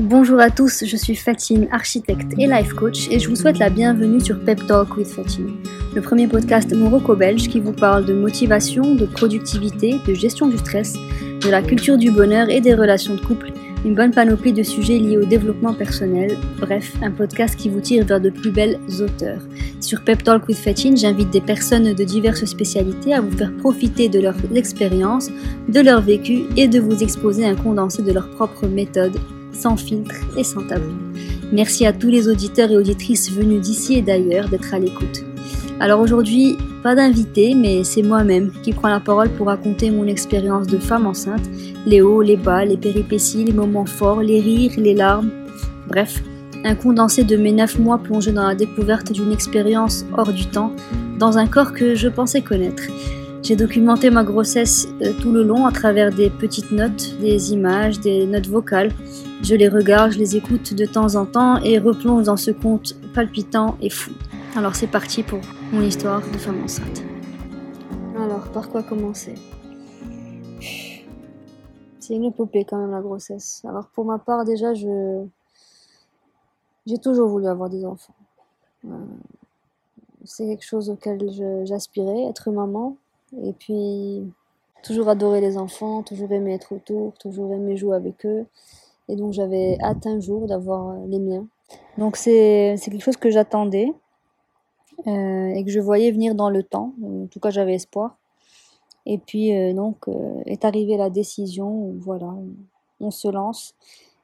[0.00, 3.68] Bonjour à tous, je suis Fatine, architecte et life coach, et je vous souhaite la
[3.68, 5.56] bienvenue sur Pep Talk with Fatine,
[5.94, 10.94] le premier podcast morocco-belge qui vous parle de motivation, de productivité, de gestion du stress,
[10.94, 13.52] de la culture du bonheur et des relations de couple
[13.84, 18.06] une bonne panoplie de sujets liés au développement personnel, bref, un podcast qui vous tire
[18.06, 19.40] vers de plus belles auteurs.
[19.80, 24.08] Sur Pep Talk with Fatine, j'invite des personnes de diverses spécialités à vous faire profiter
[24.08, 25.30] de leurs expériences,
[25.68, 29.18] de leur vécu et de vous exposer un condensé de leurs propres méthodes,
[29.52, 30.92] sans filtre et sans tabou.
[31.52, 35.24] Merci à tous les auditeurs et auditrices venus d'ici et d'ailleurs d'être à l'écoute.
[35.80, 40.66] Alors aujourd'hui, pas d'invité, mais c'est moi-même qui prends la parole pour raconter mon expérience
[40.66, 41.48] de femme enceinte,
[41.86, 45.30] les hauts, les bas, les péripéties, les moments forts, les rires, les larmes.
[45.88, 46.22] Bref,
[46.64, 50.72] un condensé de mes neuf mois plongés dans la découverte d'une expérience hors du temps,
[51.18, 52.84] dans un corps que je pensais connaître.
[53.42, 57.98] J'ai documenté ma grossesse euh, tout le long à travers des petites notes, des images,
[57.98, 58.92] des notes vocales.
[59.42, 62.94] Je les regarde, je les écoute de temps en temps et replonge dans ce conte
[63.12, 64.12] palpitant et fou.
[64.54, 65.40] Alors c'est parti pour
[65.72, 67.02] mon histoire de femme enceinte.
[68.16, 69.34] Alors, par quoi commencer?
[71.98, 73.64] C'est une épopée quand même la grossesse.
[73.68, 75.24] Alors pour ma part déjà, je
[76.86, 78.14] j'ai toujours voulu avoir des enfants.
[78.84, 78.90] Euh,
[80.24, 81.28] c'est quelque chose auquel
[81.64, 82.96] j'aspirais, être maman.
[83.44, 84.22] Et puis
[84.82, 88.46] toujours adorer les enfants, toujours aimer être autour, toujours aimer jouer avec eux.
[89.08, 91.46] Et donc j'avais hâte un jour d'avoir les miens.
[91.98, 93.92] Donc c'est quelque chose que j'attendais.
[95.06, 96.92] Euh, et que je voyais venir dans le temps.
[97.02, 98.16] En tout cas, j'avais espoir.
[99.04, 102.32] Et puis, euh, donc, euh, est arrivée la décision voilà,
[103.00, 103.74] on, se lance.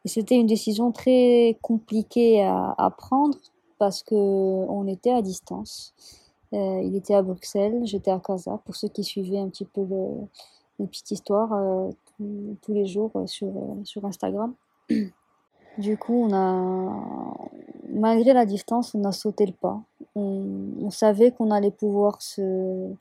[0.04, 3.38] Et c'était une décision très compliquée à, à prendre
[3.78, 5.94] parce que on était à distance.
[6.52, 8.60] Il était à Bruxelles, j'étais à Casa.
[8.64, 10.06] Pour ceux qui suivaient un petit peu le,
[10.78, 11.50] une petite histoire
[12.62, 13.52] tous les jours sur,
[13.84, 14.54] sur Instagram.
[15.78, 17.38] Du coup, on a,
[17.88, 19.80] malgré la distance, on a sauté le pas.
[20.16, 22.92] On, savait qu'on allait pouvoir se,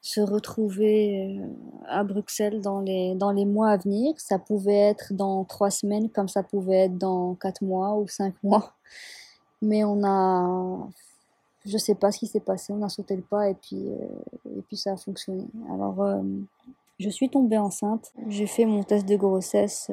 [0.00, 1.46] se retrouver euh,
[1.86, 4.14] à Bruxelles dans les, dans les mois à venir.
[4.18, 8.34] Ça pouvait être dans trois semaines, comme ça pouvait être dans quatre mois ou cinq
[8.42, 8.72] mois.
[9.62, 10.88] Mais on a,
[11.64, 14.58] je sais pas ce qui s'est passé, on a sauté le pas et puis, euh,
[14.58, 15.46] et puis ça a fonctionné.
[15.72, 16.22] Alors, euh,
[16.98, 18.12] je suis tombée enceinte.
[18.28, 19.90] J'ai fait mon test de grossesse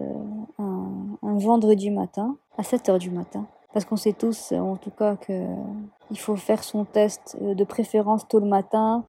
[0.59, 3.47] un, un vendredi matin, à 7 h du matin.
[3.73, 8.27] Parce qu'on sait tous, en tout cas, qu'il faut faire son test euh, de préférence
[8.27, 9.05] tôt le matin,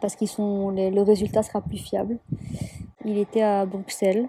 [0.00, 2.18] parce qu'ils sont, le résultat sera plus fiable.
[3.04, 4.28] Il était à Bruxelles.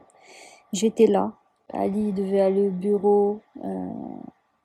[0.71, 1.33] J'étais là.
[1.71, 3.39] Ali devait aller au bureau.
[3.63, 3.87] Euh,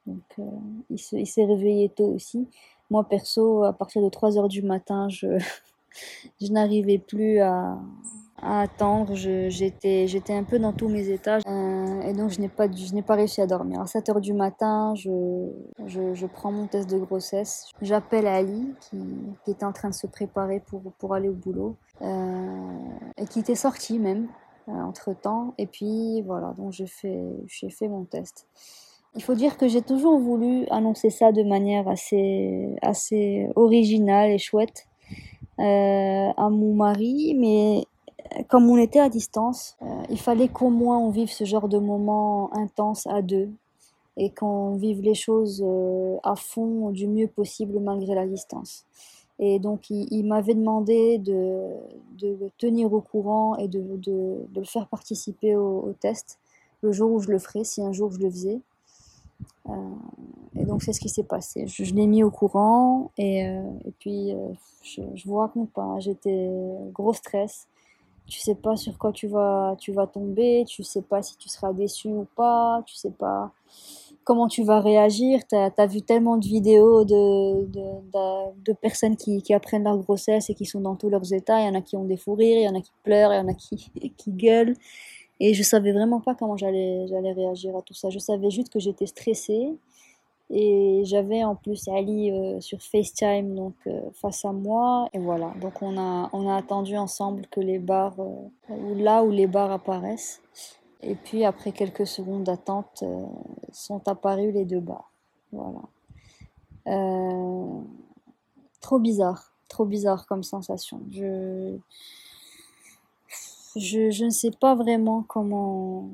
[0.07, 0.43] donc, euh,
[0.91, 2.47] il s'est réveillé tôt aussi.
[2.91, 5.39] Moi, perso, à partir de 3 heures du matin, je,
[6.41, 7.79] je n'arrivais plus à,
[8.43, 9.15] à attendre.
[9.15, 11.39] J'étais un peu dans tous mes états.
[11.47, 12.69] Euh, et donc, je n'ai pas,
[13.07, 13.81] pas réussi à dormir.
[13.81, 15.51] À 7 h du matin, je,
[15.87, 17.71] je, je, prends mon test de grossesse.
[17.83, 18.99] J'appelle Ali, qui,
[19.45, 21.77] qui, était en train de se préparer pour, pour aller au boulot.
[22.03, 22.79] Euh,
[23.17, 24.29] et qui était sorti même,
[24.69, 25.55] euh, entre temps.
[25.59, 28.47] Et puis, voilà, donc j'ai fait, fait mon test.
[29.17, 34.39] Il faut dire que j'ai toujours voulu annoncer ça de manière assez, assez originale et
[34.39, 34.87] chouette.
[35.59, 37.85] Euh, à mon mari, mais
[38.49, 41.79] comme on était à distance, euh, il fallait qu'au moins on vive ce genre de
[41.79, 43.51] moment intense à deux
[44.17, 48.85] et qu'on vive les choses euh, à fond du mieux possible malgré la distance.
[49.39, 51.69] Et donc il, m'avait demandé de,
[52.19, 56.39] de, le tenir au courant et de, de, de le faire participer au, test
[56.83, 58.61] le jour où je le ferais, si un jour je le faisais.
[59.69, 59.73] Euh,
[60.57, 61.67] et donc c'est ce qui s'est passé.
[61.67, 64.49] Je, l'ai mis au courant et, euh, et puis euh,
[64.83, 66.51] je, je vous raconte pas, j'étais
[66.93, 67.69] gros stress
[68.29, 71.49] tu sais pas sur quoi tu vas, tu vas tomber, tu sais pas si tu
[71.49, 73.51] seras déçu ou pas, tu sais pas
[74.23, 75.41] comment tu vas réagir.
[75.49, 80.51] Tu as, vu tellement de vidéos de, de, de, personnes qui, qui, apprennent leur grossesse
[80.51, 81.61] et qui sont dans tous leurs états.
[81.61, 83.33] Il y en a qui ont des fous rires, il y en a qui pleurent,
[83.33, 84.75] il y en a qui, qui gueulent.
[85.41, 88.11] Et je savais vraiment pas comment j'allais réagir à tout ça.
[88.11, 89.79] Je savais juste que j'étais stressée.
[90.51, 95.09] Et j'avais en plus Ali euh, sur FaceTime donc euh, face à moi.
[95.13, 95.53] Et voilà.
[95.61, 99.73] Donc on a on a attendu ensemble que les barres euh, là où les barres
[99.73, 100.41] apparaissent.
[101.03, 103.05] Et puis après quelques secondes d'attente
[103.73, 105.13] sont apparues les deux barres
[105.53, 105.81] voilà.
[108.81, 109.53] Trop bizarre.
[109.69, 111.01] Trop bizarre comme sensation.
[111.11, 111.77] Je
[113.77, 116.09] je, ne sais pas vraiment comment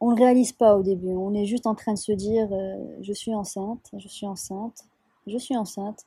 [0.00, 1.14] on ne réalise pas au début.
[1.14, 4.84] On est juste en train de se dire euh, je suis enceinte, je suis enceinte,
[5.26, 6.06] je suis enceinte.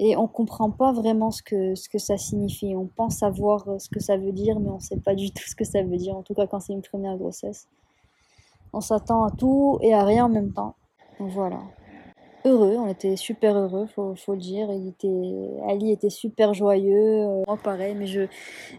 [0.00, 2.76] Et on ne comprend pas vraiment ce que, ce que ça signifie.
[2.76, 5.32] On pense savoir euh, ce que ça veut dire, mais on ne sait pas du
[5.32, 7.66] tout ce que ça veut dire, en tout cas quand c'est une première grossesse.
[8.72, 10.76] on s'attend à tout et à rien en même temps.
[11.18, 11.60] Voilà.
[12.48, 14.70] Heureux, on était super heureux, faut, faut le dire.
[15.68, 18.22] Ali était super joyeux, euh, moi pareil, mais je,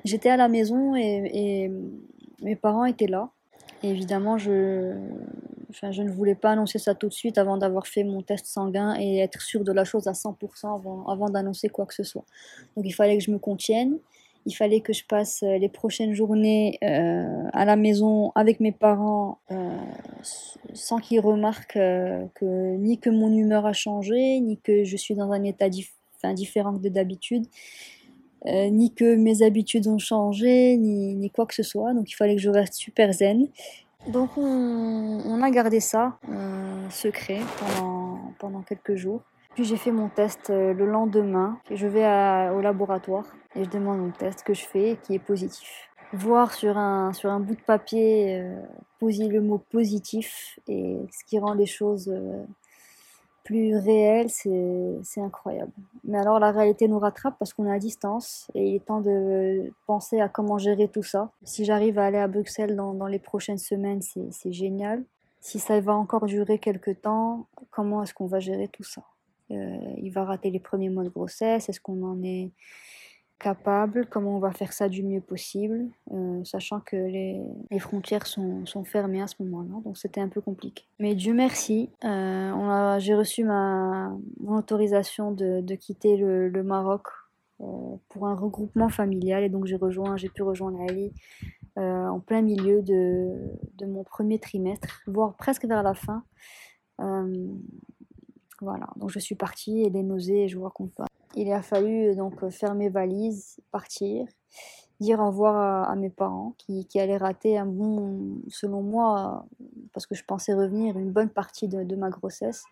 [0.04, 1.72] j'étais à la maison et,
[2.42, 3.30] mes parents étaient là.
[3.84, 4.96] Et évidemment, je,
[5.70, 8.48] enfin, je ne voulais pas annoncer ça tout de suite avant d'avoir fait mon test
[8.48, 12.04] sanguin et être sûr de la chose à 100% avant, avant d'annoncer quoi que ce
[12.04, 12.26] soit.
[12.76, 14.00] Donc il fallait que je me contienne.
[14.50, 18.72] Il fallait que je passe euh, les prochaines journées euh, à la maison avec mes
[18.72, 19.78] parents euh,
[20.74, 21.74] sans qu'ils remarquent
[22.40, 25.94] que ni que mon humeur a changé, ni que je suis dans un état dif-
[26.34, 27.46] différent de d'habitude,
[28.46, 31.94] ni que mes habitudes ont changé, ni, ni quoi que ce soit.
[31.94, 33.48] Donc il fallait que je reste super zen.
[34.08, 36.18] Donc on, on a gardé ça
[36.90, 39.22] secret pendant, pendant quelques jours.
[39.56, 41.60] Puis j'ai fait mon test euh, le lendemain.
[41.70, 42.06] Et je vais
[42.52, 43.26] au laboratoire
[43.56, 45.90] et je demande mon test que je fais qui est positif.
[46.14, 48.62] Voir sur un, sur un bout de papier euh,
[49.00, 52.44] poser le mot positif et ce qui rend les choses euh,
[53.44, 55.72] plus réelles, c'est incroyable.
[56.04, 59.02] Mais alors la réalité nous rattrape parce qu'on est à distance et il est temps
[59.02, 61.32] de penser à comment gérer tout ça.
[61.44, 65.04] Si j'arrive à aller à Bruxelles dans, dans les prochaines semaines, c'est génial.
[65.42, 69.02] Si ça va encore durer quelques temps, comment est-ce qu'on va gérer tout ça?
[69.52, 72.52] Euh, Il va rater les premiers mois de grossesse, est-ce qu'on en est
[73.40, 77.42] capable, comment on va faire ça du mieux possible, euh, sachant que les,
[77.80, 80.84] frontières sont, fermées à ce moment-là, donc c'était un peu compliqué.
[81.00, 87.08] Mais Dieu merci, euh, j'ai reçu mon autorisation de, quitter le, Maroc
[88.10, 89.78] pour un regroupement familial, et donc j'ai
[90.30, 91.14] pu rejoindre Ali
[91.78, 96.26] en plein milieu de mon premier trimestre, voire presque vers la fin.
[98.62, 101.06] Euh, voilà, donc je suis partie et des nausées, je vous raconte pas.
[101.36, 104.26] Il a fallu donc faire mes valises, partir,
[105.00, 109.46] dire au revoir à, mes parents qui, qui allaient rater un bon, selon moi,
[109.94, 112.64] parce que je pensais revenir, une bonne partie de, ma grossesse.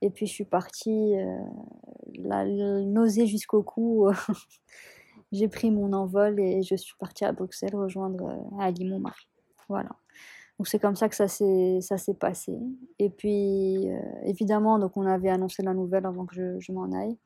[0.00, 1.38] Et puis je suis partie, euh,
[2.14, 4.08] la, nausée jusqu'au cou.
[5.32, 9.28] J'ai pris mon envol et je suis partie à Bruxelles rejoindre euh, Ali, mon.
[9.68, 9.90] Voilà.
[10.58, 12.58] Donc c'est comme ça que ça s'est passé.
[12.98, 17.16] Et puis euh, évidemment donc on avait annoncé la nouvelle avant que je, m'en aille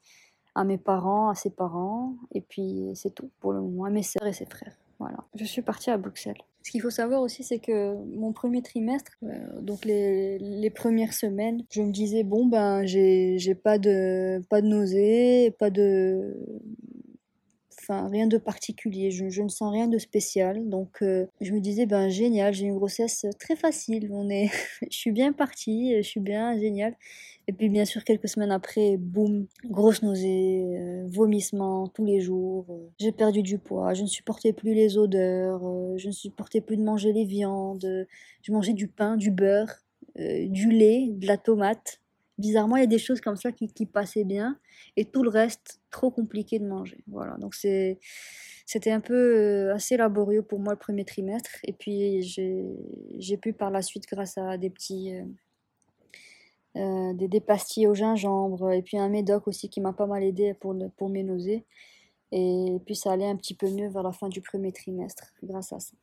[0.55, 4.03] à mes parents, à ses parents et puis c'est tout pour le moment, à mes
[4.03, 4.77] sœurs et ses frères.
[4.99, 5.17] Voilà.
[5.35, 6.37] Je suis partie à Bruxelles.
[6.63, 11.65] Ce qu'il faut savoir aussi c'est que mon premier trimestre euh, donc les, premières semaines,
[11.71, 16.37] je me disais bon ben j'ai j'ai pas de pas de nausées, pas de
[17.83, 20.69] enfin rien de particulier, je, ne sens rien de spécial.
[20.69, 24.51] Donc euh, je me disais ben génial, j'ai une grossesse très facile, on est
[24.91, 26.97] je suis bien partie, je suis bien génial.
[27.49, 32.67] Et puis bien sûr quelques semaines après, boum, grosse nausée, euh, vomissements tous les jours,
[32.71, 36.61] euh, j'ai perdu du poids, je ne supportais plus les odeurs, euh, je ne supportais
[36.61, 38.05] plus de manger les viandes, euh,
[38.43, 39.83] je mangeais du pain, du beurre,
[40.19, 42.01] euh, du lait, de la tomate.
[42.43, 44.59] Bizarrement, il y a des choses comme ça qui, passaient bien
[44.97, 46.99] et tout le reste trop compliqué de manger.
[47.07, 52.21] Voilà, donc c'était un peu euh, assez laborieux pour moi le premier trimestre et puis
[52.23, 55.25] j'ai pu par la suite grâce à des petits euh,
[56.79, 60.75] euh, des, au gingembre et puis un médoc aussi qui m'a pas mal aidé pour
[60.97, 61.65] pour mes nausées
[62.33, 65.73] et puis ça allait un petit peu mieux vers la fin du premier trimestre grâce
[65.73, 65.95] à ça.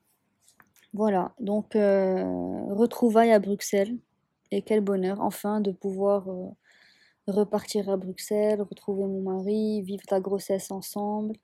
[0.93, 2.23] Voilà, donc euh,
[2.73, 3.97] retrouvailles à Bruxelles
[4.51, 6.49] et quel bonheur enfin de pouvoir euh,
[7.27, 11.35] repartir à Bruxelles, retrouver mon mari, vivre la grossesse ensemble.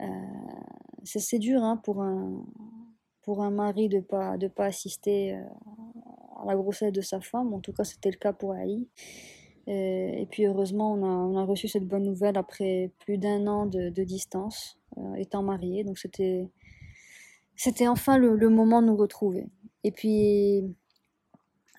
[0.00, 0.06] Euh,
[1.04, 2.44] c'est dur hein, pour un,
[3.22, 5.42] pour un mari de pas, de pas assister euh,
[6.42, 7.54] à la grossesse de sa femme.
[7.54, 8.88] En tout cas, c'était le cas pour Ali.
[9.66, 13.66] Et puis heureusement, on a, on a reçu cette bonne nouvelle après plus d'un an
[13.66, 14.80] de, distance,
[15.16, 15.84] étant mariés.
[15.84, 16.48] Donc c'était,
[17.54, 19.46] c'était enfin le, le moment de nous retrouver.
[19.84, 20.64] Et puis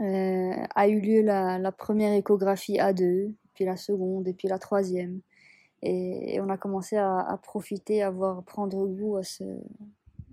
[0.02, 4.60] euh, a eu lieu la, première échographie à deux, puis la seconde, et puis la
[4.60, 5.22] troisième.
[5.82, 9.22] Et, on a commencé à, profiter, à voir prendre goût à,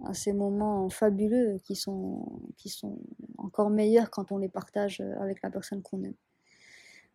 [0.07, 2.99] à ces moments fabuleux qui sont, qui sont
[3.37, 6.15] encore meilleurs quand on les partage avec la personne qu'on aime.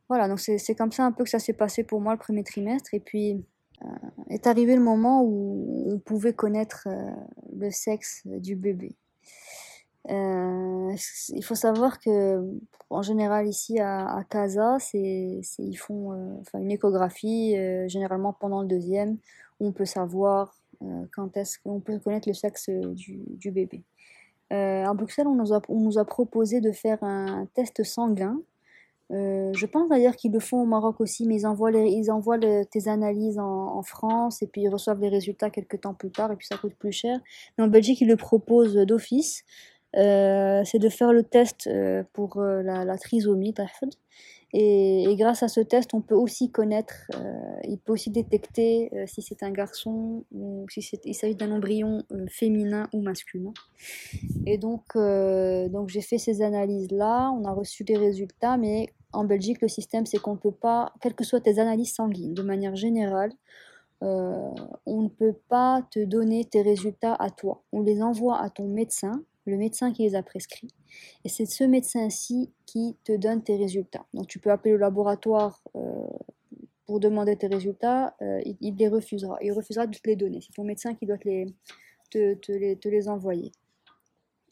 [0.10, 2.20] Voilà, donc c'est c'est comme ça un peu que ça s'est passé pour moi le
[2.20, 2.94] premier trimestre.
[2.94, 3.44] Et puis
[3.84, 3.88] euh,
[4.30, 7.12] est arrivé le moment où on pouvait connaître euh,
[7.56, 8.96] le sexe du bébé.
[10.10, 10.96] Euh,
[11.30, 12.42] il faut savoir que
[12.90, 18.62] en général ici à, à Casa, c'est, ils font euh, une échographie euh, généralement pendant
[18.62, 19.18] le deuxième
[19.60, 20.56] où on peut savoir
[21.14, 23.84] quand est-ce qu'on peut connaître le sexe du, bébé.
[24.50, 28.38] À Bruxelles, on nous a, proposé de faire un test sanguin.
[29.10, 33.40] Je pense d'ailleurs qu'ils le font au Maroc aussi, mais ils envoient, les, tes analyses
[33.40, 36.48] en, en France et puis ils reçoivent les résultats quelques temps plus tard et puis
[36.48, 37.18] ça coûte plus cher.
[37.58, 39.46] Mais en Belgique, ils le proposent d'office.
[39.94, 41.70] C'est de faire le test
[42.14, 43.54] pour la, la trisomie,
[44.56, 47.10] et, et, grâce à ce test, on peut aussi connaître,
[47.68, 52.88] il peut aussi détecter si c'est un garçon ou si il s'agit d'un embryon féminin
[52.94, 53.54] ou masculin.
[54.46, 59.68] Et donc, j'ai fait ces analyses-là, on a reçu des résultats, mais en Belgique, le
[59.68, 63.32] système, c'est qu'on ne peut pas, quelles que soient tes analyses sanguines, de manière générale,
[64.02, 64.50] euh,
[64.86, 67.64] on ne peut pas te donner tes résultats à toi.
[67.72, 70.74] On les envoie à ton médecin, le médecin qui les a prescrits.
[71.24, 74.06] Et c'est ce médecin-ci qui te donne tes résultats.
[74.14, 76.08] Donc tu peux appeler le laboratoire euh,
[76.86, 79.38] pour demander tes résultats, euh, il, les refusera.
[79.42, 80.42] Il refusera de te les donner.
[80.42, 83.52] C'est ton médecin qui doit te les, te les envoyer.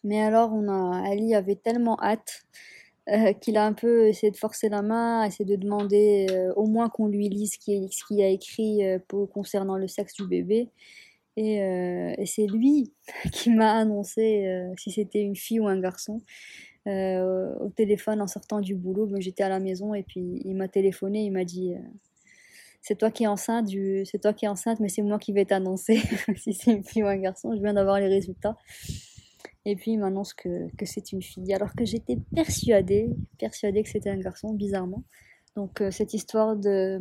[0.04, 2.44] Mais alors, on a, Ali avait tellement hâte
[3.10, 6.90] euh, qu'il a un peu essayé de forcer la main, essayé de demander au moins
[6.90, 9.00] qu'on lui lise ce qu'il a écrit euh,
[9.34, 10.70] concernant le sexe du bébé.
[11.38, 12.94] Et, et c'est lui
[13.32, 14.46] qui m'a annoncé
[14.78, 16.22] si c'était une fille ou un garçon.
[16.86, 20.68] au téléphone en sortant du boulot, ben, j'étais à la maison et puis il m'a
[20.68, 21.74] téléphoné, il m'a dit
[22.82, 23.70] c'est toi qui es enceinte,
[24.06, 25.98] c'est toi qui es enceinte, mais c'est moi qui vais t'annoncer
[26.36, 27.56] si c'est une fille ou un garçon.
[27.56, 28.58] Je viens d'avoir les résultats.
[29.66, 34.10] Et puis il m'annonce que, c'est une fille, alors que j'étais persuadée, persuadée que c'était
[34.10, 35.04] un garçon, bizarrement.
[35.56, 37.00] Donc euh, cette histoire de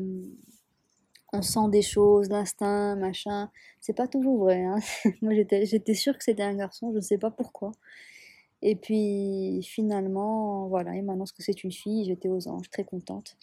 [1.32, 4.62] on sent des choses, l'instinct, machin, c'est pas toujours vrai.
[4.64, 4.78] Hein.
[5.22, 7.72] Moi j'étais, j'étais sûre que c'était un garçon, je ne sais pas pourquoi.
[8.62, 13.36] Et puis finalement, voilà, il m'annonce que c'est une fille, j'étais aux anges, très contente.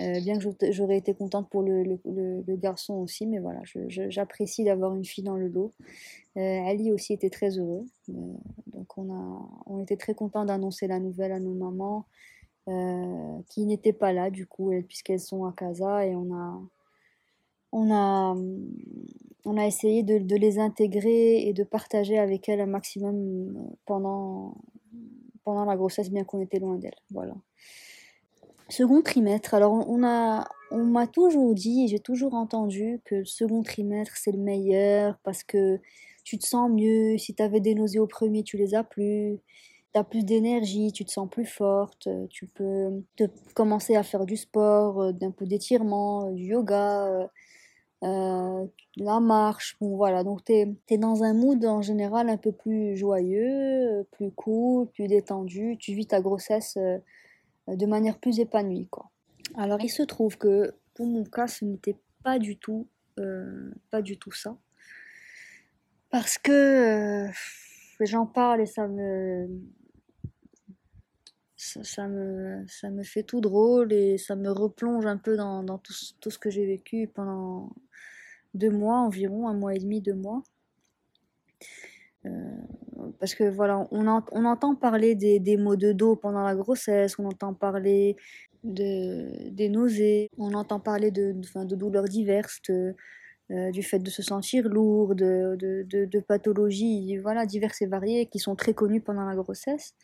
[0.00, 4.94] Euh, bien que j'aurais été contente pour le, le, garçon aussi, mais voilà, j'apprécie d'avoir
[4.94, 5.72] une fille dans le lot.
[6.36, 7.86] Euh, Ali aussi était très heureux.
[8.10, 8.12] Euh,
[8.66, 12.06] donc on, a, on était très contents d'annoncer la nouvelle à nos mamans,
[13.48, 16.60] qui n'étaient pas là du coup, puisqu'elles sont à Casa, et on a,
[17.72, 18.34] on a,
[19.44, 23.54] on a essayé de, de, les intégrer et de partager avec elles un maximum
[23.86, 24.54] pendant,
[25.44, 26.98] pendant la grossesse, bien qu'on était loin d'elles.
[27.10, 27.34] Voilà.
[28.68, 33.62] Second trimestre, alors on a, on m'a toujours dit j'ai toujours entendu que le second
[33.62, 35.80] trimestre c'est le meilleur parce que
[36.28, 37.16] tu te sens mieux.
[37.16, 39.38] Si tu avais des nausées au premier, tu les as plus.
[39.94, 42.08] Tu as plus d'énergie, tu te sens plus forte.
[42.28, 47.30] Tu peux te, commencer à faire du sport, euh, d'un peu d'étirement, du yoga.
[48.04, 52.52] Euh, la marche, bon voilà, donc tu es, dans un mood en général un peu
[52.52, 56.98] plus joyeux, plus cool, plus détendu, tu vis ta grossesse euh,
[57.66, 58.86] de manière plus épanouie.
[58.88, 59.10] Quoi.
[59.56, 62.86] Alors il se trouve que pour mon cas, ce n'était pas du tout,
[63.18, 64.56] euh, pas du tout ça.
[66.10, 67.26] Parce que
[68.00, 69.48] j'en parle et ça me,
[71.56, 75.78] ça, me, ça me fait tout drôle et ça me replonge un peu dans, dans
[75.78, 77.70] tout, tout, ce que j'ai vécu pendant,
[78.58, 80.42] deux mois environ, un mois et demi, deux mois.
[82.26, 82.30] Euh,
[83.20, 87.18] parce que voilà, on, on entend parler des, des, maux de dos pendant la grossesse,
[87.18, 88.16] on entend parler
[88.64, 94.22] de, des nausées, on entend parler de, de, douleurs diverses, euh, du fait de se
[94.22, 99.36] sentir lourd, de, de, pathologies voilà, diverses et variées qui sont très connues pendant la
[99.36, 99.94] grossesse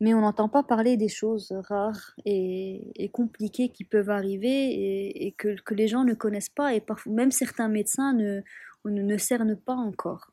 [0.00, 5.56] mais on n'entend pas parler des choses rares et, compliquées qui peuvent arriver et, que,
[5.70, 8.40] les gens ne connaissent pas et parfois même certains médecins ne,
[8.84, 10.32] ne, cernent pas encore.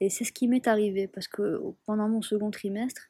[0.00, 3.08] Et c'est ce qui m'est arrivé parce que pendant mon second trimestre,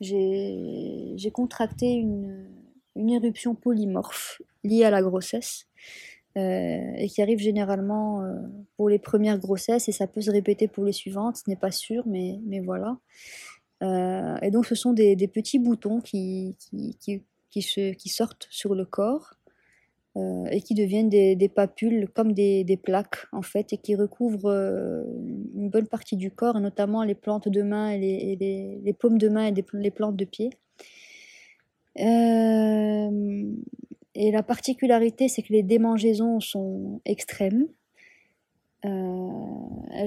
[0.00, 2.48] j'ai contracté une,
[2.96, 5.66] éruption polymorphe liée à la grossesse.
[6.36, 8.34] Euh, et qui arrive généralement euh,
[8.76, 11.70] pour les premières grossesses et ça peut se répéter pour les suivantes, ce n'est pas
[11.70, 12.98] sûr, mais, mais voilà.
[13.84, 16.56] Euh, et donc ce sont des, petits boutons qui,
[17.00, 19.34] qui, qui, sortent sur le corps
[20.16, 25.04] euh, et qui deviennent des, papules comme des, plaques en fait et qui recouvrent euh,
[25.54, 29.46] une bonne partie du corps, notamment les plantes de main les, les, paumes de main
[29.46, 30.50] et les plantes de pied.
[31.96, 32.00] et
[34.30, 37.66] la particularité, c'est que les démangeaisons sont extrêmes.
[38.84, 40.06] Euh,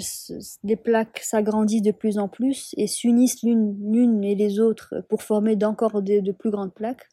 [0.64, 5.56] les plaques s'agrandissent de plus en plus et s'unissent l'une et les autres pour former
[5.56, 7.08] d'encore de, plus grandes plaques.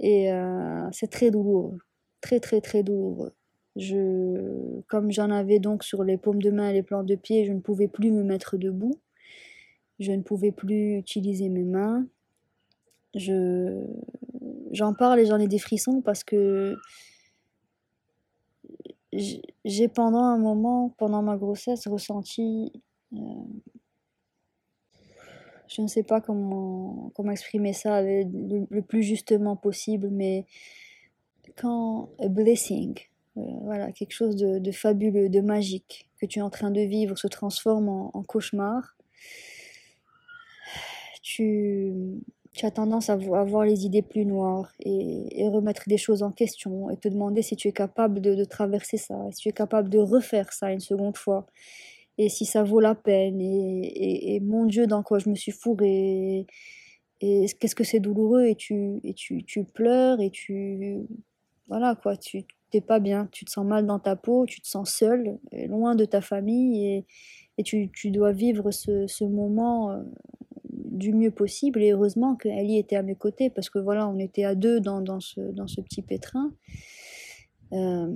[0.00, 1.78] Et euh, c'est très douloureux,
[2.20, 3.32] très très très douloureux.
[4.88, 7.52] Comme j'en avais donc sur les paumes de main et les plantes de pied, je
[7.52, 8.98] ne pouvais plus me mettre debout.
[9.98, 12.06] Je ne pouvais plus utiliser mes mains.
[13.14, 13.84] Je,
[14.72, 16.76] j'en parle et j'en ai des frissons parce que
[19.64, 22.72] j'ai pendant un moment, pendant ma grossesse, ressenti,
[23.12, 23.18] euh,
[25.68, 30.46] je ne sais pas comment, comment exprimer ça le, plus justement possible, mais
[31.56, 32.98] quand a blessing,
[33.36, 37.16] euh, voilà, quelque chose de, fabuleux, de magique que tu es en train de vivre
[37.16, 38.96] se transforme en, cauchemar,
[41.22, 41.92] tu,
[42.56, 46.90] tu as tendance à avoir les idées plus noires et, remettre des choses en question
[46.90, 49.98] et te demander si tu es capable de, traverser ça, si tu es capable de
[49.98, 51.46] refaire ça une seconde fois
[52.18, 56.46] et si ça vaut la peine et, mon Dieu dans quoi je me suis fourrée
[57.20, 61.06] et, qu'est-ce que c'est douloureux et tu et tu, tu pleures et tu
[61.68, 64.66] voilà quoi tu t'es pas bien tu te sens mal dans ta peau tu te
[64.66, 67.04] sens seul loin de ta famille
[67.58, 70.02] et, tu, tu dois vivre ce, ce moment euh,
[70.70, 74.44] du mieux possible et heureusement qu'Ali était à mes côtés parce que voilà on était
[74.44, 76.52] à deux dans, dans, ce, petit pétrin
[77.72, 78.12] euh,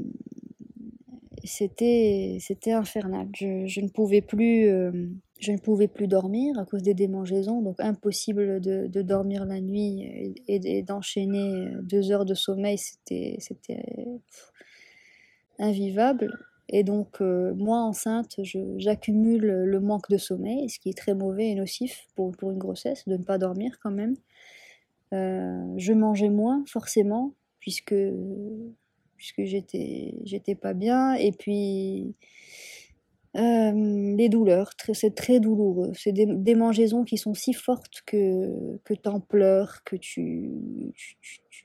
[1.45, 2.39] c'était
[2.73, 3.29] infernal.
[3.35, 5.09] Je, je, ne pouvais plus euh,
[5.41, 10.03] je ne pouvais plus dormir à cause des démangeaisons, donc impossible de, dormir la nuit
[10.03, 13.39] et, et d'enchaîner deux heures de sommeil, c'était
[15.59, 16.39] invivable.
[16.73, 18.41] Et donc euh, moi enceinte,
[18.77, 23.07] j'accumule le manque de sommeil, ce qui est très mauvais et nocif pour, une grossesse,
[23.09, 24.15] de ne pas dormir quand même.
[25.13, 27.97] Euh, je mangeais moins forcément puisque
[29.17, 32.15] puisque j'étais j'étais pas bien et puis
[33.37, 35.93] euh, les douleurs, c'est très douloureux.
[35.95, 40.51] C'est des démangeaisons qui sont si fortes que, que tu en pleures, que tu,
[40.97, 41.17] tu,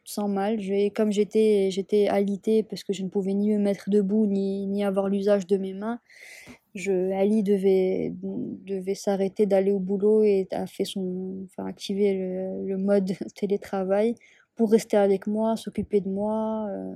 [0.04, 0.60] te sens mal.
[0.62, 4.68] Je, comme j'étais, j'étais alitée parce que je ne pouvais ni me mettre debout ni,
[4.68, 6.00] ni avoir l'usage de mes mains,
[6.76, 12.68] je, Ali devait, devait s'arrêter d'aller au boulot et a fait son, enfin, activer le,
[12.68, 14.16] le mode télétravail
[14.56, 16.96] pour rester avec moi, s'occuper de moi, euh,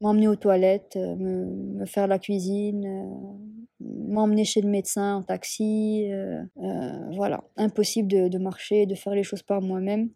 [0.00, 6.10] m'emmener aux toilettes, euh, me, faire la cuisine, euh, m'emmener chez le médecin en taxi.
[7.12, 10.10] voilà, impossible de, de, marcher, de faire les choses par moi-même.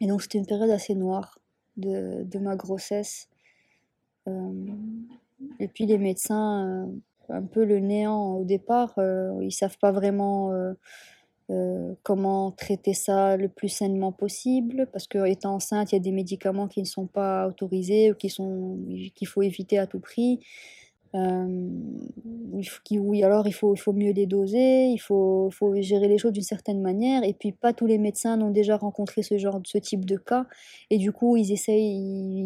[0.00, 1.38] Et donc c'était une période assez noire
[1.76, 3.28] de, ma grossesse.
[4.26, 6.90] et puis les médecins,
[7.28, 8.94] un peu le néant au départ,
[9.40, 10.52] ils savent pas vraiment
[11.52, 16.00] euh, comment traiter ça le plus sainement possible, parce que étant enceinte, il y a
[16.00, 18.78] des médicaments qui ne sont pas autorisés ou qui sont
[19.14, 20.40] qu'il faut éviter à tout prix.
[21.14, 21.68] Euh,
[22.90, 26.32] oui, alors il faut, il faut mieux les doser, il faut, faut gérer les choses
[26.32, 29.76] d'une certaine manière, et puis pas tous les médecins n'ont déjà rencontré ce genre, ce
[29.76, 30.46] type de cas,
[30.88, 31.98] et du coup ils essayent,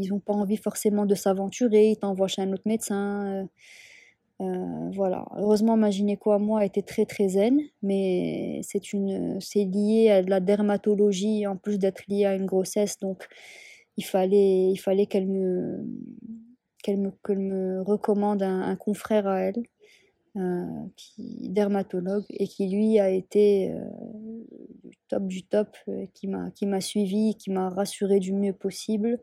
[0.02, 3.26] ils n'ont pas envie forcément de s'aventurer, ils t'envoient chez un autre médecin.
[3.26, 3.44] Euh,
[4.40, 5.24] euh, voilà.
[5.36, 10.40] Heureusement, ma gynéco à moi était très très zen, mais c'est une, lié à la
[10.40, 13.26] dermatologie en plus d'être lié à une grossesse, donc
[13.96, 14.74] il fallait,
[15.06, 15.82] qu'elle me,
[17.82, 19.62] recommande un, confrère à elle,
[20.36, 23.80] euh, qui dermatologue et qui lui a été euh,
[25.08, 25.74] top du top,
[26.12, 29.18] qui m'a, qui m'a suivi, qui m'a rassuré du mieux possible.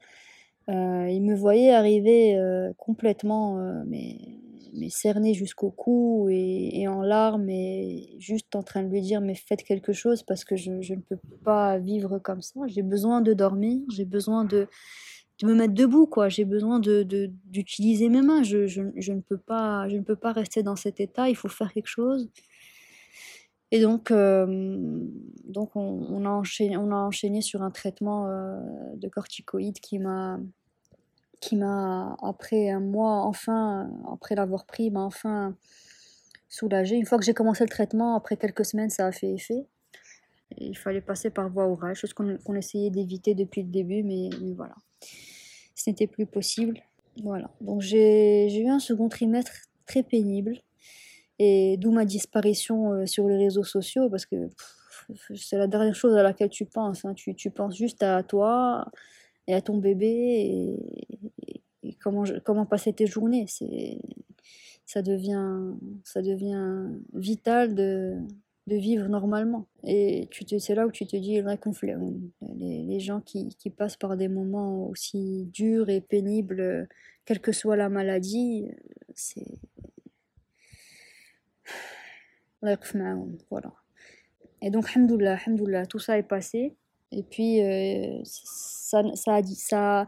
[0.67, 2.39] Il me voyait arriver
[2.77, 4.32] complètement, mais
[4.75, 9.35] mais cerné jusqu'au cou et, en larmes et juste en train de lui dire mais
[9.35, 12.59] faites quelque chose parce que je, ne peux pas vivre comme ça.
[12.67, 14.67] J'ai besoin de dormir, j'ai besoin de,
[15.41, 16.29] de, me mettre debout quoi.
[16.29, 17.03] J'ai besoin de
[17.45, 18.43] d'utiliser mes mains.
[18.43, 21.29] Je, je, ne peux pas je ne peux pas rester dans cet état.
[21.29, 22.29] Il faut faire quelque chose.
[23.71, 24.45] Et donc, euh,
[25.45, 28.59] donc on, on, a enchaîné, on a enchaîné sur un traitement euh,
[28.97, 30.39] de corticoïdes qui m'a
[31.43, 35.55] qui m'a, après un mois, enfin, après l'avoir pris, m'a enfin
[36.47, 36.95] soulagé.
[36.95, 39.65] Une fois que j'ai commencé le traitement, après quelques semaines, ça a fait effet.
[40.57, 44.29] Et il fallait passer par voie orale, chose qu'on essayait d'éviter depuis le début, mais,
[44.41, 44.75] mais voilà.
[45.75, 46.79] Ce n'était plus possible.
[47.21, 47.49] Voilà.
[47.59, 49.51] Donc j'ai eu un second trimestre
[49.85, 50.61] très pénible.
[51.39, 54.49] Et d'où ma disparition euh, sur les réseaux sociaux, parce que
[55.35, 57.03] c'est la dernière chose à laquelle tu penses.
[57.03, 57.15] Hein.
[57.15, 58.85] Tu, tu penses juste à toi,
[59.47, 60.77] et à ton bébé
[61.83, 63.45] et, comment, comment passer tes journées.
[63.47, 63.99] C'est,
[64.85, 68.17] ça, devient, ça devient vital de,
[68.67, 69.67] de vivre normalement.
[69.83, 71.41] Et tu te, c'est là où tu te dis,
[72.55, 76.87] les, les gens qui, qui passent par des moments aussi durs et pénibles,
[77.25, 78.69] quelle que soit la maladie,
[79.15, 79.59] c'est...
[83.49, 83.73] Voilà.
[84.61, 86.77] Et donc, alhamdoulilah, alhamdoulilah, tout ça est passé.
[87.13, 89.39] Et puis, euh, ça, ça,
[89.73, 90.07] a,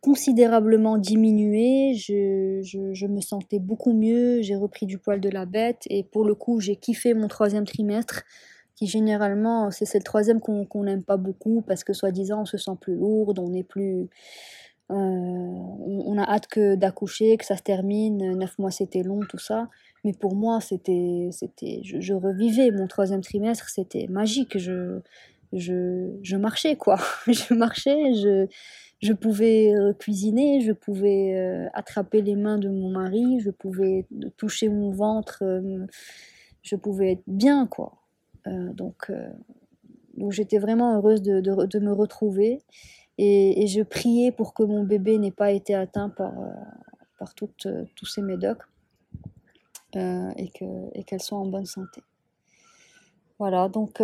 [0.00, 1.94] considérablement diminué.
[1.94, 4.42] Je, je, me sentais beaucoup mieux.
[4.42, 5.82] J'ai repris du poil de la bête.
[5.90, 8.22] Et pour le coup, j'ai kiffé mon troisième trimestre,
[8.76, 12.76] qui généralement, c'est le troisième qu'on n'aime pas beaucoup parce que, soi-disant, on se sent
[12.80, 14.08] plus lourde, on est plus.
[14.90, 18.38] Euh, on a hâte que d'accoucher, que ça se termine.
[18.38, 19.68] Neuf mois, c'était long, tout ça.
[20.04, 24.56] Mais pour moi, c'était, c'était, je, je, revivais mon troisième trimestre, c'était magique.
[24.56, 25.00] Je,
[25.56, 26.98] je, marchais quoi.
[27.26, 28.14] je marchais,
[29.00, 34.06] je, pouvais euh, cuisiner, je pouvais euh, attraper les mains de mon mari, je pouvais
[34.36, 35.86] toucher mon ventre, euh,
[36.62, 37.98] je pouvais être bien quoi.
[38.46, 39.10] donc
[40.16, 42.62] donc j'étais vraiment heureuse de, me retrouver
[43.18, 46.32] et, je priais pour que mon bébé n'ait pas été atteint par,
[47.18, 48.62] par toutes, tous ces médocs
[49.94, 50.50] et
[51.06, 52.02] qu'elle soit en bonne santé.
[53.38, 54.00] Voilà, donc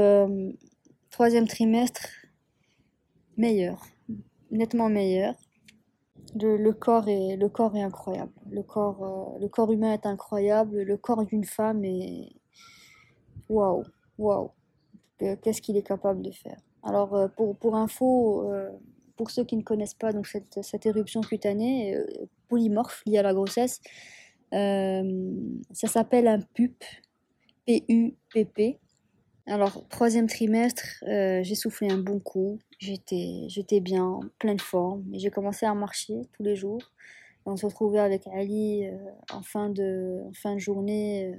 [1.12, 2.08] troisième trimestre,
[3.36, 3.86] meilleur,
[4.50, 5.34] nettement meilleur.
[6.34, 7.38] Le, corps est,
[7.82, 8.32] incroyable.
[8.50, 10.82] Le corps, le corps humain est incroyable.
[10.82, 12.32] Le corps d'une femme est,
[13.48, 13.84] waouh,
[14.18, 14.50] waouh,
[15.18, 16.58] qu'est-ce qu'il est capable de faire?
[16.82, 18.70] Alors, euh, pour, info, euh,
[19.16, 20.10] pour ceux qui ne connaissent pas
[20.62, 22.06] cette, éruption cutanée euh,
[22.48, 23.80] polymorphe liée à la grossesse,
[24.50, 26.82] ça s'appelle un PUP,
[27.66, 28.80] P-U-P-P.
[29.46, 35.30] Alors, troisième trimestre, j'ai soufflé un bon coup, j'étais, j'étais bien, pleine forme, et j'ai
[35.30, 36.80] commencé à marcher tous les jours.
[37.44, 38.84] on se retrouvait avec Ali
[39.32, 41.34] en, fin de, en fin de journée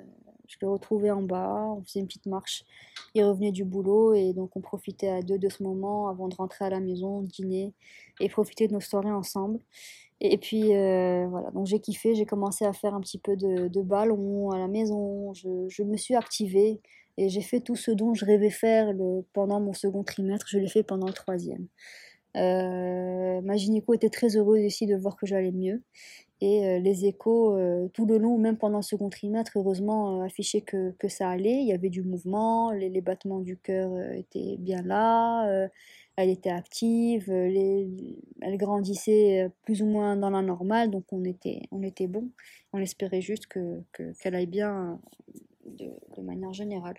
[0.53, 2.65] je le retrouvais en bas, on faisait une petite marche.
[3.15, 6.35] Il revenait du boulot et donc on profitait à deux de ce moment avant de
[6.35, 7.73] rentrer à la maison, dîner
[8.19, 9.59] et profiter de nos soirées ensemble.
[10.21, 13.81] Et, puis euh, voilà, donc j'ai kiffé, j'ai commencé à faire un petit peu de,
[13.81, 16.79] ballon à la maison, je, me suis activée
[17.17, 18.93] et j'ai fait tout ce dont je rêvais faire
[19.33, 21.67] pendant mon second trimestre, je l'ai fait pendant le troisième.
[22.35, 25.83] Euh, ma gynéco était très heureuse ici de voir que j'allais mieux.
[26.41, 30.61] Et euh, les échos, euh, tout le long, même pendant le second trimestre, heureusement, affichaient
[30.61, 31.61] que, que, ça allait.
[31.61, 35.69] Il y avait du mouvement, les, battements du cœur étaient bien là,
[36.15, 41.81] elle était active, elle grandissait plus ou moins dans la normale, donc on était, on
[41.81, 42.29] était bon.
[42.73, 44.99] On espérait juste qu'elle que, aille bien
[45.65, 46.97] de, manière générale.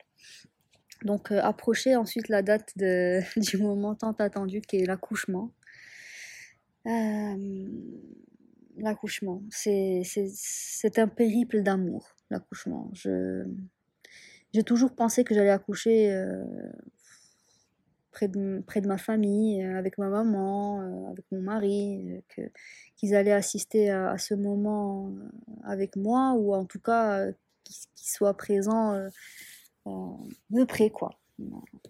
[1.05, 2.72] Donc, approcher ensuite la date
[3.37, 5.50] du moment tant attendu qui est l'accouchement.
[6.87, 7.66] Euh,
[8.77, 9.42] l'accouchement.
[9.50, 10.03] C'est,
[10.98, 12.90] un périple d'amour, l'accouchement.
[14.53, 16.44] J'ai toujours pensé que j'allais accoucher euh,
[18.12, 22.22] près, de, près de ma famille, euh, avec ma maman, euh, avec mon mari,
[22.96, 25.12] qu'ils allaient assister à, ce moment
[25.64, 27.27] avec moi, ou en tout cas
[27.64, 28.94] qu'ils, qu'ils soient présents
[30.50, 31.11] de près, quoi.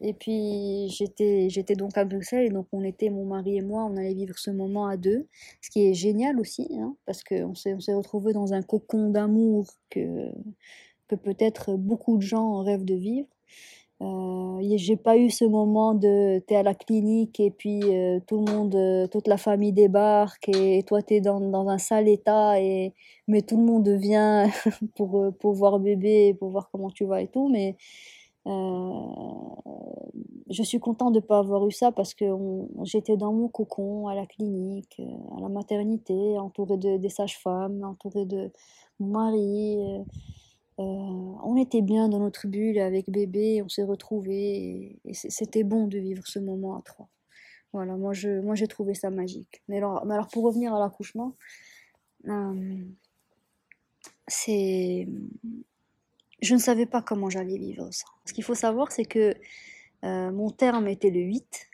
[0.00, 3.84] Et puis j'étais j'étais donc à Bruxelles et donc on était mon mari et moi
[3.84, 5.28] on allait vivre ce moment à deux,
[5.60, 9.10] ce qui est génial aussi hein, parce qu'on s'est on s'est retrouvé dans un cocon
[9.10, 10.30] d'amour que
[11.08, 13.28] que peut-être beaucoup de gens rêvent de vivre.
[14.02, 18.44] Euh, j'ai pas eu ce moment de t'es à la clinique et puis euh, tout
[18.44, 22.60] le monde, euh, toute la famille débarque et, toi t'es dans, dans un sale état
[22.60, 22.92] et
[23.28, 24.50] mais tout le monde vient
[24.96, 27.48] pour pour voir bébé, pour voir comment tu vas et tout.
[27.48, 27.76] Mais
[30.50, 32.26] je suis contente de pas avoir eu ça parce que
[32.82, 35.00] j'étais dans mon cocon à la clinique,
[35.36, 38.50] à la maternité, entourée de, des sages-femmes, entourée de
[39.00, 39.78] mon mari.
[40.78, 45.86] Euh, on était bien dans notre bulle avec bébé, on s'est retrouvés et, c'était bon
[45.86, 47.08] de vivre ce moment à trois.
[47.72, 49.62] Voilà, moi j'ai trouvé ça magique.
[49.68, 51.34] Mais alors, pour revenir à l'accouchement,
[54.28, 55.08] c'est
[56.44, 58.06] je ne savais pas comment j'allais vivre ça.
[58.26, 59.34] Ce qu'il faut savoir, c'est que
[60.04, 61.70] euh, mon terme était le 8.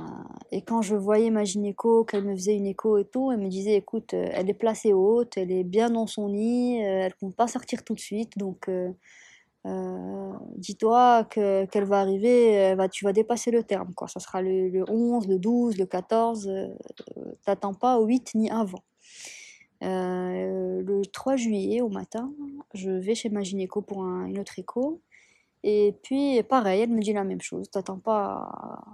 [0.00, 0.04] Euh,
[0.52, 3.48] et quand je voyais ma gynéco, qu'elle me faisait une écho et tout, elle me
[3.48, 7.18] disait écoute, euh, elle est placée haute, elle est bien dans son nid, elle ne
[7.20, 8.70] compte pas sortir tout de suite, donc
[10.56, 13.94] dis-toi qu'elle va arriver, va, tu vas dépasser le terme.
[13.94, 14.06] Quoi.
[14.06, 16.50] Ça sera le, le 11, le 12, le 14,
[17.44, 18.82] t'attends pas au 8 ni avant.
[19.82, 22.32] Euh, le 3 juillet au matin,
[22.74, 25.00] je vais chez ma gynéco pour une autre écho.
[25.62, 27.70] Et puis, pareil, elle me dit la même chose.
[27.70, 28.84] T'attends pas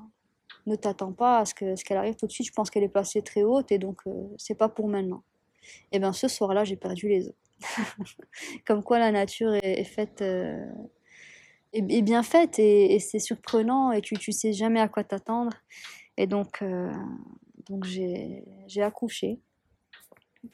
[0.67, 2.47] Ne t'attends pas à ce qu'elle arrive tout de suite.
[2.47, 5.23] Je pense qu'elle est placée très haute et donc euh, c'est pas pour maintenant.
[5.91, 7.35] Et bien ce soir-là, j'ai perdu les os.
[8.67, 10.23] Comme quoi la nature est, faite.
[10.23, 10.65] Euh,
[11.73, 15.53] bien faite et, c'est surprenant et tu, tu sais jamais à quoi t'attendre.
[16.17, 16.63] Et donc,
[17.67, 19.41] donc j'ai accouché.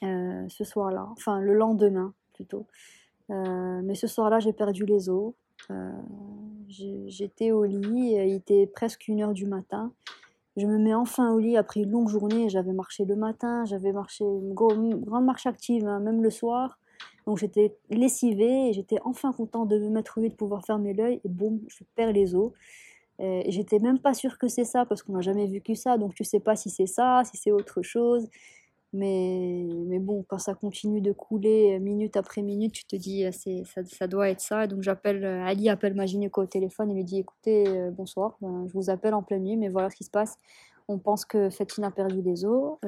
[0.03, 2.67] Euh, ce soir-là, enfin le lendemain plutôt.
[3.31, 5.33] Euh, mais ce soir-là, j'ai perdu les os.
[5.71, 5.91] Euh,
[6.69, 9.93] j'étais au lit, il était presque une heure du matin.
[10.57, 12.49] Je me mets enfin au lit après une longue journée.
[12.49, 16.79] J'avais marché le matin, j'avais marché une, grande marche active, hein, même le soir.
[17.27, 20.95] Donc j'étais lessivée et j'étais enfin contente de me mettre au lit, de pouvoir fermer
[20.95, 21.21] l'œil.
[21.25, 22.53] Et boum, je perds les os.
[23.21, 25.99] Et j'étais même pas sûre que c'est ça parce qu'on n'a jamais vécu ça.
[25.99, 28.29] Donc tu sais pas si c'est ça, si c'est autre chose.
[28.95, 33.27] Mais, mais bon, quand ça continue de couler euh, minute après minute, tu te dis,
[33.27, 33.31] euh,
[33.85, 34.67] ça, doit être ça.
[34.67, 38.73] donc j'appelle, euh, Ali appelle ma au téléphone et lui dit, écoutez, bonsoir, ben, je
[38.73, 40.39] vous appelle en pleine nuit, mais voilà ce qui se passe.
[40.89, 42.79] On pense que Fatine a perdu les os.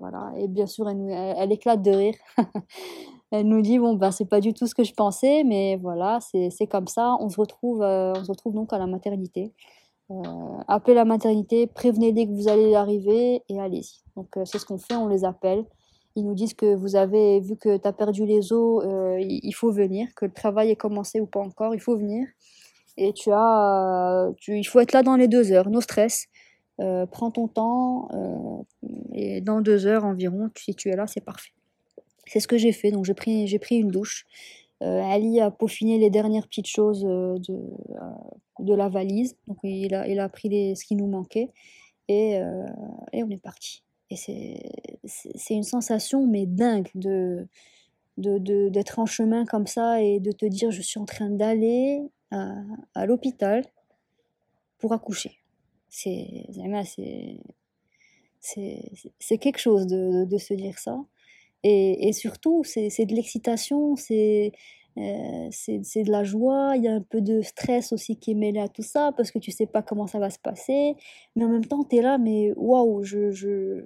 [0.00, 0.32] voilà.
[0.36, 2.14] Et bien sûr, elle, éclate de rire.
[3.30, 6.18] Elle nous dit bon ben c'est pas du tout ce que je pensais, mais voilà
[6.20, 7.14] c'est comme ça.
[7.20, 9.52] On se retrouve on se retrouve donc à la maternité.
[10.10, 10.14] Euh,
[10.68, 14.02] appelez la maternité, prévenez-les que vous allez arriver et allez-y.
[14.16, 15.64] Donc euh, c'est ce qu'on fait, on les appelle.
[16.16, 18.84] Ils nous disent que vous avez vu que tu as perdu les os,
[19.20, 22.26] il faut venir, que le travail est commencé ou pas encore, il faut venir.
[22.96, 26.26] Et tu as, tu, il faut être là dans les deux heures, no stress.
[27.12, 28.08] prends ton temps
[29.12, 31.52] et dans deux heures environ, si tu es là, c'est parfait.
[32.26, 32.90] C'est ce que j'ai fait.
[32.90, 34.26] Donc j'ai pris, j'ai pris une douche.
[34.82, 38.00] Euh, Ali a peaufiné les dernières petites choses euh, de, euh,
[38.60, 39.36] de la valise.
[39.48, 41.50] Donc il a, il a pris les, ce qui nous manquait
[42.08, 42.40] et,
[43.12, 43.82] et on est parti.
[44.10, 47.48] Et c'est une sensation mais dingue d'être
[48.16, 53.04] de, en chemin comme ça et de te dire je suis en train d'aller à,
[53.04, 53.62] l'hôpital
[54.78, 55.36] pour accoucher.
[55.90, 56.46] C'est
[58.40, 60.98] c'est quelque chose de, de, se dire ça.
[61.64, 64.52] Et, surtout, c'est de l'excitation, c'est
[64.98, 68.34] euh, c'est de la joie, il y a un peu de stress aussi qui est
[68.34, 70.96] mêlé à tout ça, parce que tu sais pas comment ça va se passer,
[71.36, 73.84] mais en même temps, tu es là, mais waouh, je, je,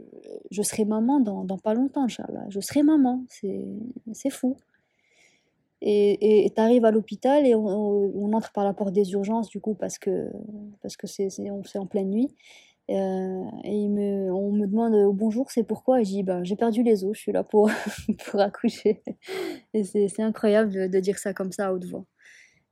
[0.51, 2.47] je serai maman dans, dans pas longtemps, Inch'Allah.
[2.49, 4.57] Je serai maman, c'est fou.
[5.83, 9.61] Et tu arrives à l'hôpital et on, on, entre par la porte des urgences, du
[9.61, 10.31] coup, parce que
[10.81, 12.29] parce que c'est en pleine nuit.
[12.91, 16.01] Euh, et me, on me demande au bonjour, c'est pourquoi?
[16.01, 17.71] Et je bah, j'ai perdu les os, je suis là pour,
[18.27, 19.03] pour accoucher.
[19.75, 22.05] Et c'est incroyable de, dire ça comme ça à haute voix.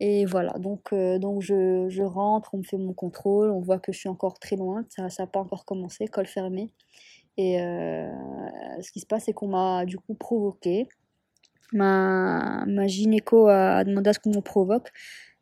[0.01, 3.79] Et voilà, donc, euh, donc je, je, rentre, on me fait mon contrôle, on voit
[3.79, 6.71] que je suis encore très loin, ça n'a pas encore commencé, col fermé.
[7.37, 8.11] Et euh,
[8.83, 10.89] ce qui se passe, c'est qu'on m'a du coup provoqué.
[11.73, 14.91] Ma, ma gynéco a demandé à ce qu'on me provoque.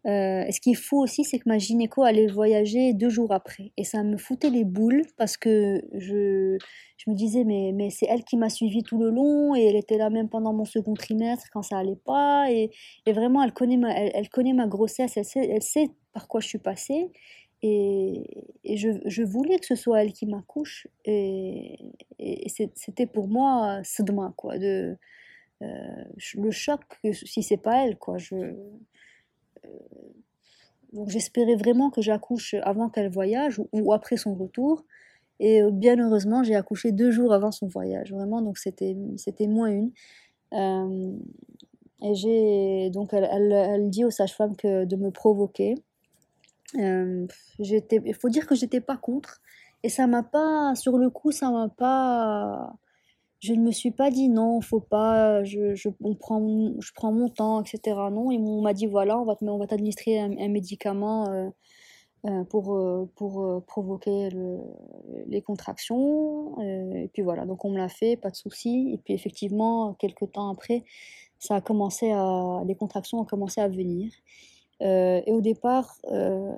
[0.09, 3.73] Euh, ce qu'il faut aussi, c'est que ma gynéco allait voyager deux jours après.
[3.77, 6.57] Et ça me foutait les boules parce que je,
[6.97, 9.77] je me disais, mais, mais c'est elle qui m'a suivi tout le long et elle
[9.77, 12.51] était là même pendant mon second trimestre quand ça allait pas.
[12.51, 12.71] Et,
[13.05, 16.40] et vraiment, elle connaît, ma, elle, connaît ma grossesse, elle sait, elle sait par quoi
[16.40, 17.11] je suis passée.
[17.61, 20.87] Et, et je, je, voulais que ce soit elle qui m'accouche.
[21.05, 21.77] Et,
[22.18, 24.59] et c'était pour moi ce demain, quoi.
[24.59, 24.97] De,
[25.62, 26.81] euh, le choc,
[27.12, 28.16] si c'est pas elle, quoi.
[28.16, 28.55] Je,
[30.92, 34.85] donc j'espérais vraiment que j'accouche avant qu'elle voyage ou, après son retour.
[35.40, 38.94] Et euh, bien heureusement, j'ai accouché deux jours avant son voyage, vraiment, donc c'était,
[39.47, 39.92] moins une.
[40.53, 41.12] Euh,
[42.03, 45.75] et j'ai donc elle, elle, dit aux sages-femmes que de me provoquer.
[46.79, 47.27] Euh,
[47.59, 49.40] il faut dire que j'étais pas contre,
[49.83, 52.75] et ça m'a pas, sur le coup, ça m'a pas
[53.40, 56.40] je ne me suis pas dit non, faut pas, je, je, on prend,
[56.81, 57.81] je prends mon temps, etc.
[58.11, 61.48] Non, on m'a dit voilà, on va, on va t'administrer un, médicament euh,
[62.27, 64.59] euh, pour, euh, pour provoquer le,
[65.29, 66.61] les contractions.
[66.61, 68.90] et puis voilà, donc on me l'a fait, pas de souci.
[68.94, 70.85] Et puis effectivement, quelques temps après,
[71.38, 74.11] ça a commencé à, les contractions ont commencé à venir.
[74.81, 76.53] Euh, et au départ, euh,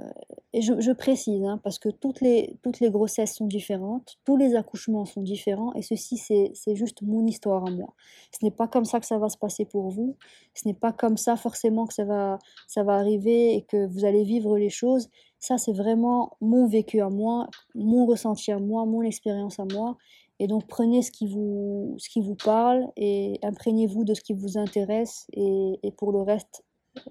[0.52, 5.72] je, précise, hein, parce que toutes les, grossesses sont différentes, tous les accouchements sont différents,
[5.74, 7.94] et ceci, c'est juste mon histoire à moi.
[8.32, 10.16] Ce n'est pas comme ça que ça va se passer pour vous,
[10.54, 12.38] ce n'est pas comme ça forcément que ça va,
[12.76, 15.08] arriver et que vous allez vivre les choses.
[15.38, 19.96] Ça, c'est vraiment mon vécu à moi, mon ressenti à moi, mon expérience à moi.
[20.38, 21.96] Et donc prenez ce qui vous,
[22.42, 26.64] parle et imprégnez-vous de ce qui vous intéresse et pour le reste,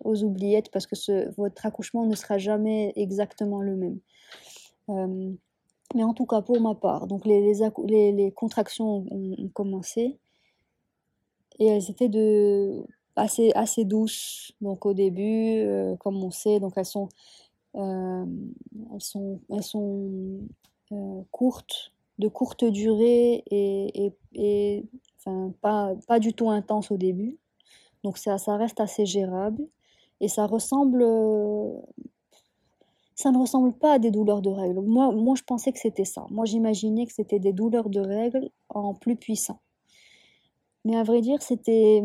[0.04, 4.00] aux oubliettes parce que votre accouchement ne sera jamais exactement le même.
[4.90, 5.32] Euh,
[5.96, 10.20] mais en tout cas, pour ma part, donc les, contractions ont, commencé
[11.58, 12.84] et elles étaient de,
[13.16, 14.52] assez, assez douces.
[14.62, 17.10] Donc au début, euh, comme on sait, donc elles sont,
[17.76, 18.26] euh,
[18.94, 20.42] elles sont, elles sont
[21.32, 24.14] courtes, de courte durée et
[25.18, 27.38] enfin, pas, pas du tout intenses au début.
[28.04, 29.68] Donc ça, reste assez gérable.
[30.22, 31.02] Et ça ressemble...
[31.02, 31.72] Euh,
[33.16, 34.80] ça ne ressemble pas à des douleurs de règles.
[34.80, 36.26] Moi, moi je pensais que c'était ça.
[36.30, 39.60] Moi, j'imaginais que c'était des douleurs de règles en plus puissant.
[40.86, 42.02] Mais à vrai dire, c'était...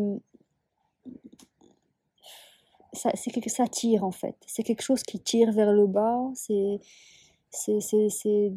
[2.91, 4.35] Ça, c'est ça tire en fait.
[4.47, 6.21] C'est quelque chose qui tire vers le bas.
[6.33, 6.79] C'est
[7.57, 8.51] c'est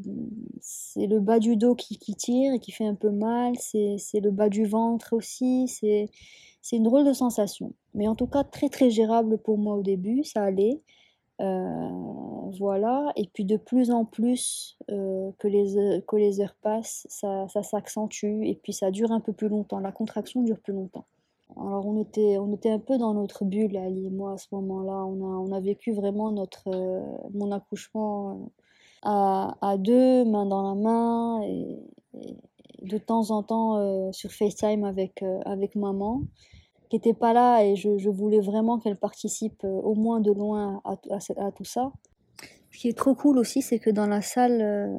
[0.96, 3.54] le bas du dos qui, qui, tire et qui fait un peu mal.
[3.58, 5.68] C'est le bas du ventre aussi.
[5.68, 6.08] C'est
[6.68, 7.72] c'est une drôle de sensation.
[7.94, 10.82] Mais en tout cas, très très gérable pour moi au début, ça allait.
[11.40, 11.88] Euh,
[12.58, 17.46] voilà, et puis de plus en plus euh, que, les, que les heures passent, ça,
[17.48, 19.78] ça s'accentue et puis ça dure un peu plus longtemps.
[19.78, 21.06] La contraction dure plus longtemps.
[21.56, 24.48] Alors on était, on était un peu dans notre bulle, Ali et moi, à ce
[24.52, 25.06] moment-là.
[25.06, 27.00] On a, on a vécu vraiment notre, euh,
[27.32, 28.50] mon accouchement
[29.02, 31.78] à, à, deux, main dans la main, et,
[32.20, 32.36] et
[32.82, 36.20] de temps en temps sur FaceTime avec, avec maman.
[36.88, 40.96] Qui était pas là et je, voulais vraiment qu'elle participe au moins de loin à,
[41.52, 41.92] tout ça.
[42.70, 44.94] Ce qui est trop cool aussi, c'est que dans la salle,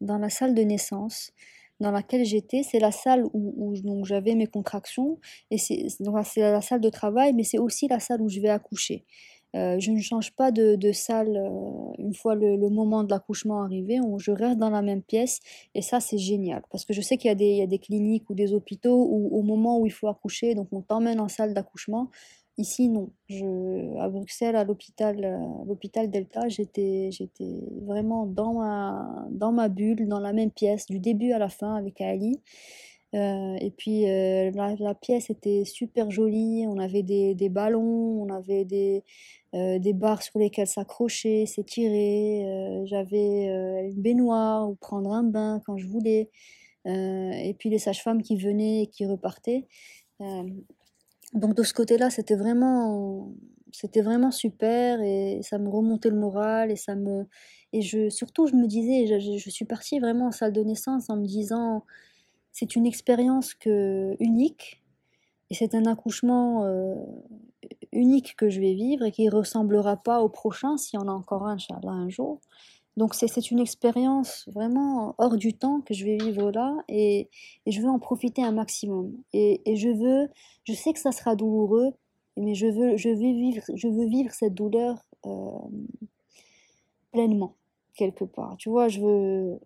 [0.00, 1.32] dans la salle de naissance,
[1.80, 5.18] dans laquelle j'étais, c'est la salle où, j'avais mes contractions
[5.50, 9.04] et c'est la salle de travail, mais c'est aussi la salle où je vais accoucher.
[9.54, 14.00] Euh, je ne change pas de, salle euh, une fois le, moment de l'accouchement arrivé,
[14.18, 15.40] je reste dans la même pièce.
[15.74, 16.62] Et ça c'est génial.
[16.70, 19.42] Parce que je sais qu'il y, y, a des cliniques ou des hôpitaux où au
[19.42, 22.08] moment où il faut accoucher, donc on t'emmène en salle d'accouchement,
[22.58, 23.10] Ici, non.
[23.28, 29.68] Je, à Bruxelles, à l'hôpital, euh, l'hôpital Delta, j'étais, j'étais vraiment dans ma, dans ma
[29.68, 32.40] bulle, dans la même pièce, du début à la fin avec Ali.
[33.14, 38.64] Et puis euh, la, pièce était super jolie, on avait des, des ballons, on avait
[38.64, 39.04] des,
[39.52, 43.46] des barres sur lesquelles s'accrocher, s'étirer, j'avais
[43.90, 46.30] une baignoire ou prendre un bain quand je voulais,
[46.86, 49.66] et puis les sages-femmes qui venaient et qui repartaient.
[51.34, 53.32] Donc de ce côté-là, c'était vraiment,
[53.72, 57.26] c'était vraiment super et ça me remontait le moral et ça me,
[57.72, 61.16] et je, surtout je me disais, je, suis partie vraiment en salle de naissance en
[61.16, 61.84] me disant,
[62.52, 64.82] c'est une expérience que unique
[65.50, 66.94] et c'est un accouchement euh,
[67.92, 71.46] unique que je vais vivre et qui ressemblera pas au prochain si on a encore
[71.46, 72.40] un, Inch'Allah, un jour.
[72.96, 77.30] Donc c'est une expérience vraiment hors du temps que je vais vivre là et,
[77.66, 79.12] je veux en profiter un maximum.
[79.32, 80.28] Et, je veux,
[80.64, 81.92] je sais que ça sera douloureux,
[82.36, 85.58] mais je veux, je vivre, je veux vivre cette douleur euh,
[87.12, 87.54] pleinement,
[87.94, 88.56] quelque part.
[88.58, 89.58] Tu vois, je veux,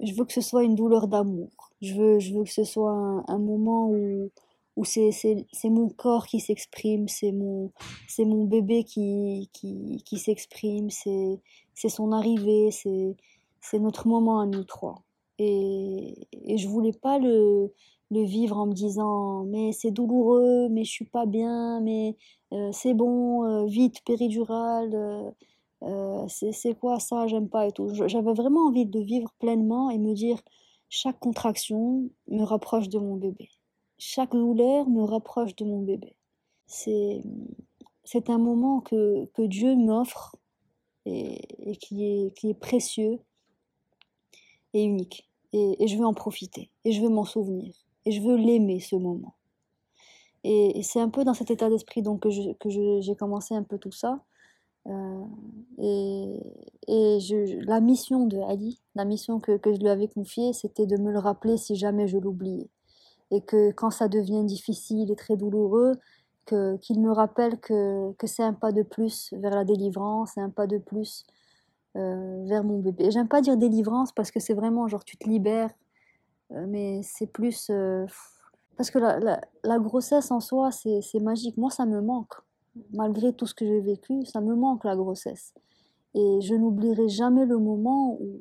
[0.00, 1.50] je veux que ce soit une douleur d'amour.
[1.82, 4.30] Je veux, je veux que ce soit un moment où,
[4.78, 7.72] où c'est mon corps qui s'exprime, c'est mon,
[8.20, 15.02] mon bébé qui, qui, qui s'exprime, c'est son arrivée, c'est notre moment à nous trois.
[15.40, 16.14] Et,
[16.44, 17.72] et je voulais pas le,
[18.10, 22.16] le vivre en me disant mais c'est douloureux, mais je suis pas bien, mais
[22.52, 25.34] euh, c'est bon, euh, vite, péridurale,
[25.82, 27.88] euh, c'est quoi ça, j'aime pas et tout.
[28.06, 30.38] J'avais vraiment envie de vivre pleinement et me dire
[30.88, 33.48] chaque contraction me rapproche de mon bébé
[33.98, 36.14] chaque douleur me rapproche de mon bébé.
[36.66, 37.20] C'est,
[38.04, 40.36] c'est un moment que, que Dieu m'offre
[41.04, 43.18] et, qui, est, qui est précieux
[44.74, 45.28] et unique.
[45.52, 48.96] Et, je veux en profiter, et je veux m'en souvenir, et je veux l'aimer ce
[48.96, 49.34] moment.
[50.44, 53.92] Et, c'est un peu dans cet état d'esprit donc que, j'ai commencé un peu tout
[53.92, 54.22] ça.
[54.86, 55.24] Euh,
[55.78, 56.38] et,
[57.66, 61.10] la mission de Ali, la mission que, que je lui avais confiée, c'était de me
[61.10, 62.68] le rappeler si jamais je l'oubliais
[63.30, 65.94] et que quand ça devient difficile et très douloureux,
[66.80, 70.50] qu'il me rappelle que, que c'est un pas de plus vers la délivrance, c'est un
[70.50, 71.24] pas de plus
[71.96, 73.10] euh, vers mon bébé.
[73.10, 75.70] J'aime pas dire délivrance parce que c'est vraiment genre tu te libères,
[76.52, 77.68] euh, mais c'est plus...
[77.70, 78.06] Euh,
[78.76, 81.56] parce que la, grossesse en soi, c'est, c'est magique.
[81.56, 82.34] Moi, ça me manque.
[82.92, 85.52] Malgré tout ce que j'ai vécu, ça me manque la grossesse.
[86.14, 88.38] Et je n'oublierai jamais le moment où,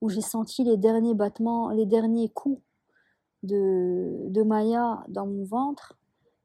[0.00, 2.60] où j'ai senti les derniers battements, les derniers coups
[3.42, 5.96] de, de Maya dans mon ventre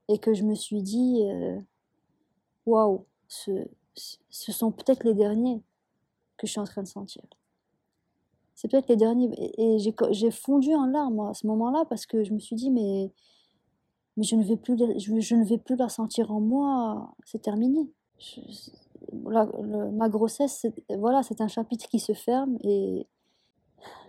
[0.08, 1.58] et que je me suis dit euh,
[2.64, 5.62] waouh, ce, ce sont peut-être les derniers
[6.36, 7.22] que je suis en train de sentir.
[8.54, 9.30] C'est peut-être les derniers.
[9.58, 13.12] Et, j'ai fondu en larmes à ce moment-là parce que je me suis dit mais,
[14.16, 17.42] mais je, ne vais plus, je, je ne vais plus la sentir en moi, c'est
[17.42, 17.90] terminé.
[19.22, 20.66] ma grossesse,
[20.98, 23.06] voilà, c'est un chapitre qui se ferme et,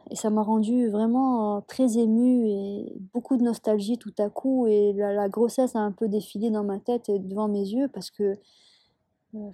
[0.10, 4.68] et ça m'a rendu vraiment euh, très émue et beaucoup de nostalgie tout à coup.
[4.68, 8.12] Et la, grossesse a un peu défilé dans ma tête et devant mes yeux parce
[8.12, 8.38] que.
[9.36, 9.50] Euh,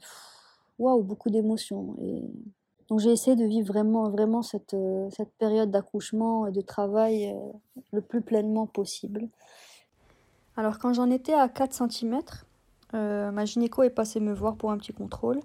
[0.80, 1.96] waouh, beaucoup d'émotions.
[2.00, 2.24] Et
[2.88, 7.36] donc j'ai essayé de vivre vraiment, vraiment cette, euh, cette période d'accouchement et de travail
[7.92, 9.30] le plus pleinement possible.
[10.56, 12.20] Alors quand j'en étais à 4 cm,
[12.94, 15.40] ma gynéco est passée me voir pour un petit contrôle.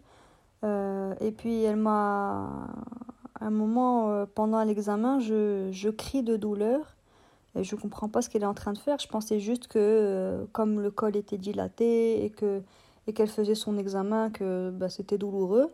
[0.64, 2.68] et puis elle m'a
[3.40, 6.96] un moment, euh, pendant l'examen, je, je, crie de douleur.
[7.55, 8.99] Et je ne comprends pas ce qu'elle est en train de faire.
[8.99, 12.32] Je pensais juste que, euh, comme le col était dilaté et
[13.07, 15.72] et qu'elle faisait son examen, que bah, c'était douloureux.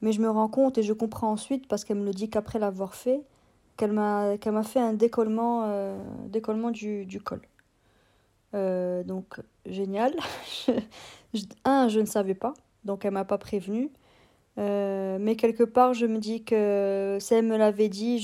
[0.00, 2.58] Mais je me rends compte et je comprends ensuite, parce qu'elle me le dit qu'après
[2.58, 3.22] l'avoir fait,
[3.76, 7.42] qu'elle m'a fait un décollement, euh, décollement du, du col.
[8.52, 10.14] donc, génial.
[11.64, 13.90] un, je ne savais pas, donc elle m'a pas prévenu.
[14.56, 18.20] Euh, mais quelque part, je me dis que si elle me l'avait dit,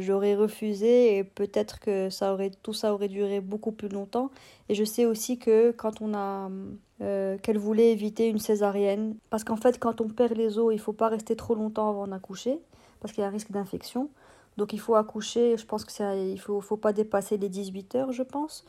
[0.00, 4.30] j'aurais refusé et peut-être que ça aurait, tout ça aurait duré beaucoup plus longtemps.
[4.68, 6.50] Et je sais aussi que quand on a.
[7.02, 9.16] Euh, qu'elle voulait éviter une césarienne.
[9.28, 12.06] Parce qu'en fait, quand on perd les os, il faut pas rester trop longtemps avant
[12.06, 12.58] d'accoucher,
[13.00, 14.08] parce qu'il y a un risque d'infection.
[14.56, 17.94] Donc il faut accoucher, je pense que ça, il faut, faut pas dépasser les 18
[17.96, 18.64] heures, je pense.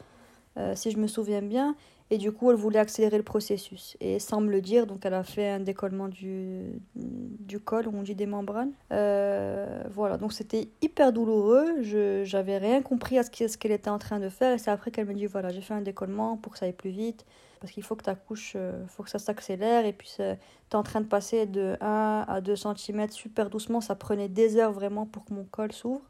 [0.75, 1.73] si je me souviens bien.
[2.09, 3.97] Et du coup, elle voulait accélérer le processus.
[3.99, 8.01] Et sans me le dire, donc elle a fait un décollement du, du col, on
[8.01, 8.71] dit des membranes.
[8.93, 11.81] Euh, voilà, donc c'était hyper douloureux.
[11.81, 14.53] Je j'avais rien compris à ce qu'elle était en train de faire.
[14.53, 16.73] Et c'est après qu'elle me dit voilà, j'ai fait un décollement pour que ça aille
[16.73, 17.25] plus vite.
[17.59, 19.85] Parce qu'il faut que ta couche, euh, faut que ça s'accélère.
[19.85, 20.37] Et puis, tu es
[20.75, 23.81] en train de passer de 1 à 2 cm super doucement.
[23.81, 26.03] Ça prenait des heures vraiment pour que mon col s'ouvre,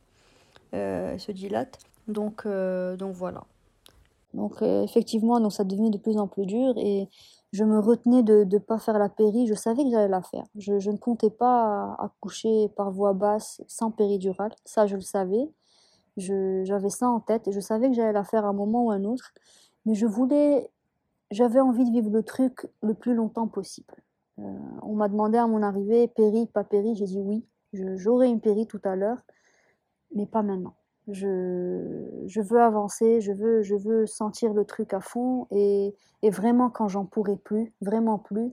[0.76, 1.80] euh, se dilate.
[2.08, 3.43] Donc, donc voilà.
[4.38, 7.10] Donc euh, effectivement, donc ça devenait de plus en plus dur et
[7.54, 9.48] je me retenais de ne pas faire la péri.
[9.48, 10.46] Je savais que j'allais la faire.
[10.56, 14.54] Je, ne comptais pas accoucher par voie basse sans péridurale.
[14.64, 15.50] Ça, je le savais.
[16.18, 18.92] J'avais ça en tête et je savais que j'allais la faire à un moment ou
[18.92, 19.34] à un autre.
[19.88, 20.70] Mais je voulais,
[21.32, 23.96] j'avais envie de vivre le truc le plus longtemps possible.
[24.38, 24.44] Euh,
[24.84, 26.96] on m'a demandé à mon arrivée, péri, pas péri.
[26.96, 27.44] J'ai dit oui.
[27.74, 29.22] J'aurai une péri tout à l'heure,
[30.14, 30.76] mais pas maintenant
[31.08, 36.88] je, veux avancer, je veux, je veux sentir le truc à fond et, vraiment quand
[36.88, 38.51] j'en pourrai plus, vraiment plus,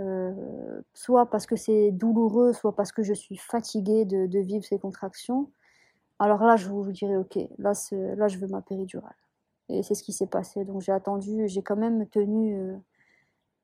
[0.00, 4.78] euh, soit parce que c'est douloureux, soit parce que je suis fatiguée de, vivre ces
[4.78, 5.50] contractions,
[6.18, 9.14] alors là je vous, dirais ok, là, là je veux ma péridurale.
[9.68, 10.64] Et c'est ce qui s'est passé.
[10.64, 12.56] Donc j'ai attendu, j'ai quand même tenu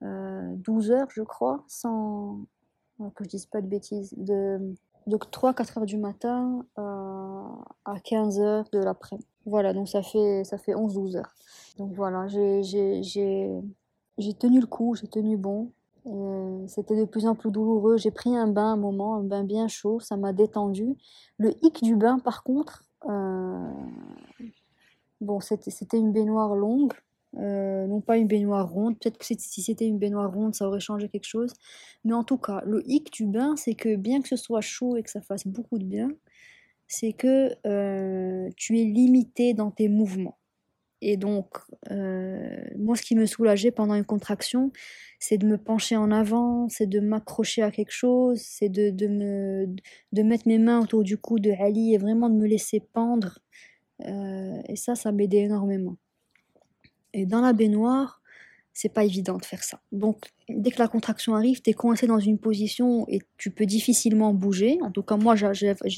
[0.01, 2.39] 12 euh, euh, heures je crois, sans
[3.15, 4.75] que je dise pas de bêtises, de
[5.07, 9.27] donc 3-4 heures du matin à 15 heures de l'après-midi.
[9.47, 11.35] Voilà, donc ça fait, ça fait 11-12 heures.
[11.79, 12.63] Donc voilà, j'ai
[14.39, 15.71] tenu le coup, j'ai tenu bon.
[16.69, 17.97] C'était de plus en plus douloureux.
[17.97, 20.97] J'ai pris un bain un moment, un bain bien chaud, ça m'a détendu.
[21.39, 23.71] Le hic du bain, par contre, euh,
[25.21, 26.93] bon, c'était une baignoire longue,
[27.39, 28.99] euh, non pas une baignoire ronde.
[28.99, 31.53] Peut-être que si c'était une baignoire ronde, ça aurait changé quelque chose.
[32.05, 34.97] Mais en tout cas, le hic du bain, c'est que bien que ce soit chaud
[34.97, 36.11] et que ça fasse beaucoup de bien,
[36.89, 40.39] c'est que euh, tu es limité dans tes mouvements.
[41.03, 41.49] Et donc,
[41.91, 44.73] euh, moi, ce qui me soulageait pendant une contraction,
[45.19, 49.07] c'est de me pencher en avant, c'est de m'accrocher à quelque chose, c'est de, de,
[49.09, 49.67] me,
[50.13, 53.39] de mettre mes mains autour du cou de Ali et vraiment de me laisser pendre.
[54.01, 55.97] et ça, ça m'aidait énormément.
[57.17, 58.21] Et dans la baignoire,
[58.75, 59.81] c'est pas évident de faire ça.
[59.91, 63.65] Donc, dès que la contraction arrive, tu es coincé dans une position et tu peux
[63.65, 64.79] difficilement bouger.
[64.83, 65.35] En tout cas, moi,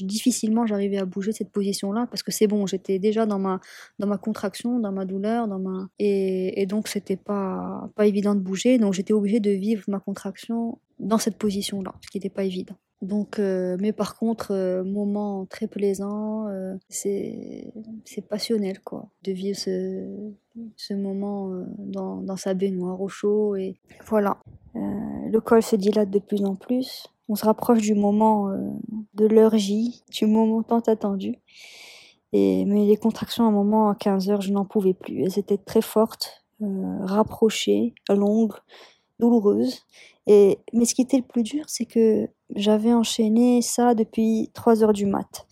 [0.01, 3.59] difficilement j'arrivais à bouger cette position-là parce que c'est bon, j'étais déjà dans ma,
[3.99, 8.33] dans ma contraction, dans ma douleur, dans ma et, et donc c'était pas pas évident
[8.33, 8.77] de bouger.
[8.77, 12.75] Donc j'étais obligée de vivre ma contraction dans cette position-là, ce qui n'était pas évident.
[13.01, 17.71] Donc, euh, mais par contre, euh, moment très plaisant, euh, c'est
[18.29, 24.37] passionnel quoi, de vivre ce, moment dans, dans, sa baignoire au chaud et voilà.
[24.75, 27.07] le col se dilate de plus en plus.
[27.29, 28.49] On se rapproche du moment
[29.13, 31.35] de l'heure J, du moment tant attendu.
[32.33, 35.23] Et, mais les contractions à un moment à 15 heures, je n'en pouvais plus.
[35.23, 38.55] Elles étaient très fortes, rapprochées, longues,
[39.19, 39.85] douloureuses.
[40.73, 44.93] Mais ce qui était le plus dur, c'est que j'avais enchaîné ça depuis 3 heures
[44.93, 45.47] du mat.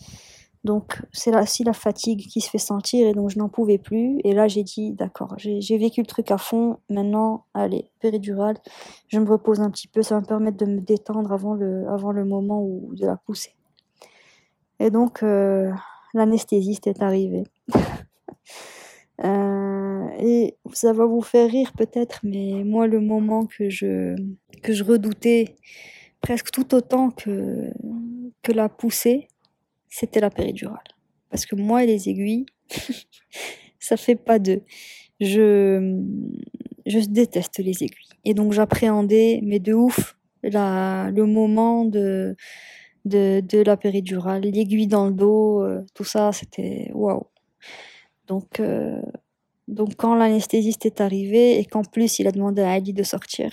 [0.63, 3.77] Donc c'est là aussi la fatigue qui se fait sentir et donc je n'en pouvais
[3.77, 4.19] plus.
[4.23, 6.77] Et là j'ai dit d'accord, j'ai vécu le truc à fond.
[6.89, 8.57] Maintenant, allez, péridurale,
[9.07, 11.87] je me repose un petit peu, ça va me permettre de me détendre avant le,
[11.89, 13.55] avant le moment où, de la pousser.
[14.79, 15.71] Et donc euh,
[16.13, 17.43] l'anesthésiste est arrivé.
[19.23, 24.15] Euh, et ça va vous faire rire peut-être, mais moi le moment que je,
[24.61, 25.55] que je redoutais
[26.21, 27.71] presque tout autant que,
[28.43, 29.27] que la poussée,
[29.89, 30.79] c'était la péridurale.
[31.29, 32.45] Parce que moi et les aiguilles,
[33.79, 34.61] ça fait pas deux.
[35.19, 35.99] Je,
[36.85, 38.19] je déteste les aiguilles.
[38.23, 42.35] Et donc j'appréhendais, mais de ouf, la, le moment de,
[43.05, 47.25] de, de la péridurale, l'aiguille dans le dos, euh, tout ça, c'était waouh.
[48.27, 49.01] Donc, euh,
[49.67, 53.51] donc quand l'anesthésiste est arrivé et qu'en plus il a demandé à Ali de sortir,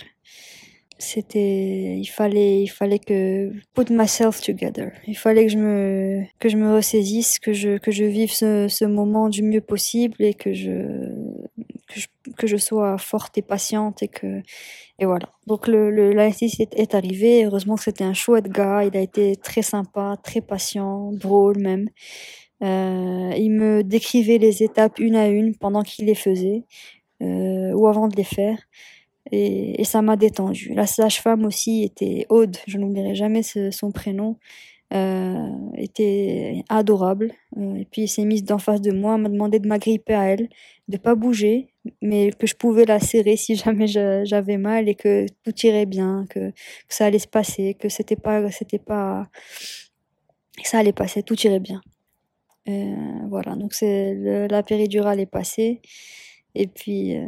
[0.97, 4.91] c'était il fallait il fallait que put myself together.
[5.07, 8.67] Il fallait que je me que je me ressaisisse que je que je vive ce,
[8.69, 10.71] ce moment du mieux possible et que je
[11.87, 12.07] que je,
[12.37, 14.41] que je sois forte et patiente et que
[14.99, 15.29] et voilà.
[15.47, 17.45] Donc le, le est, arrivé.
[17.45, 18.85] Heureusement que c'était un chouette gars.
[18.85, 21.89] Il a été très sympa très patient drôle même
[22.65, 26.63] il me décrivait les étapes une à une pendant qu'il les faisait
[27.21, 28.57] euh, ou avant de les faire
[29.31, 30.73] et, ça m'a détendu.
[30.73, 34.37] La sage-femme aussi était Aude, je n'oublierai jamais son prénom,
[34.93, 37.31] euh, était adorable.
[37.57, 40.25] Euh, et puis elle s'est mise d'en face de moi, m'a demandé de m'agripper à
[40.25, 40.49] elle,
[40.87, 45.25] de pas bouger, mais que je pouvais la serrer si jamais j'avais mal et que
[45.43, 46.53] tout irait bien, que, que
[46.89, 49.27] ça allait se passer, que c'était pas, c'était pas,
[50.61, 51.81] que ça allait passer, tout irait bien.
[52.67, 52.95] Euh,
[53.29, 54.15] voilà, donc c'est
[54.49, 55.81] la péridurale est passée.
[56.55, 57.27] Et puis, euh,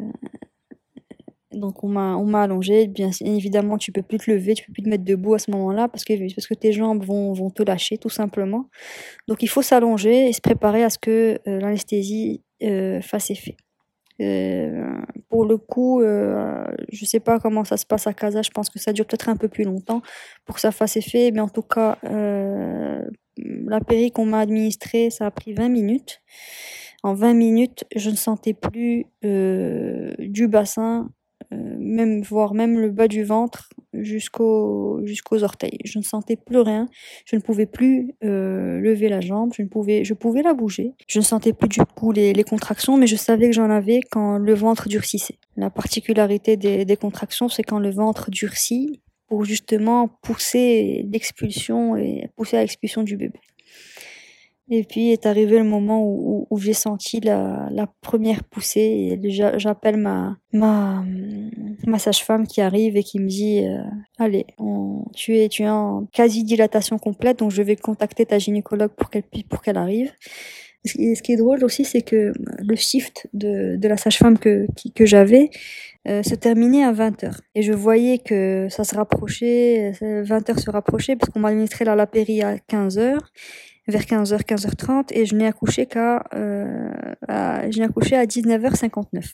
[1.52, 2.88] donc on m'a on m'a allongé.
[2.88, 5.52] Bien évidemment, tu peux plus te lever, tu peux plus te mettre debout à ce
[5.52, 8.70] moment-là parce que parce que tes jambes vont vont te lâcher tout simplement.
[9.28, 12.44] Donc il faut s'allonger et se préparer à ce que euh, l'anesthésie
[13.02, 13.56] fasse effet.
[15.30, 18.42] Pour le coup, je sais pas comment ça se passe à Casa.
[18.42, 20.02] Je pense que ça dure peut-être un peu plus longtemps
[20.46, 21.30] pour que ça fasse effet.
[21.32, 22.00] Mais en tout cas,
[23.38, 26.22] la péri qu'on m'a administrée, ça a pris 20 minutes.
[27.04, 31.10] En 20 minutes, je ne sentais plus euh, du bassin,
[31.54, 35.78] euh, même voire même le bas du ventre jusqu'aux jusqu'aux orteils.
[35.86, 36.88] Je ne sentais plus rien.
[37.26, 39.54] Je ne pouvais plus euh, lever la jambe.
[39.56, 40.94] Je ne pouvais, je pouvais la bouger.
[41.08, 44.02] Je ne sentais plus du coup les, les contractions, mais je savais que j'en avais
[44.12, 45.38] quand le ventre durcissait.
[45.56, 52.30] La particularité des, des contractions, c'est quand le ventre durcit pour justement pousser l'expulsion et
[52.36, 53.40] pousser à l'expulsion du bébé.
[54.70, 60.38] Et puis est arrivé le moment où, j'ai senti la, première poussée et j'appelle ma,
[60.52, 61.06] ma,
[62.00, 63.82] sage-femme qui arrive et qui me dit euh,
[64.18, 64.46] allez
[65.16, 69.24] tu es tu en quasi dilatation complète donc je vais contacter ta gynécologue pour qu'elle
[69.50, 70.12] pour qu'elle arrive.
[71.00, 74.68] Et ce qui est drôle aussi c'est que le shift de, de la sage-femme que
[74.94, 75.50] que j'avais
[76.08, 77.40] euh, se terminait à 20h.
[77.56, 81.96] Et je voyais que ça se rapprochait, 20h se rapprochait parce qu'on m'a administré la
[81.96, 83.20] lapérie à 15h
[83.88, 86.90] vers 15h, 15h30 et je n'ai accouché qu'à euh,
[87.30, 89.32] je n'ai accouché à 19h59.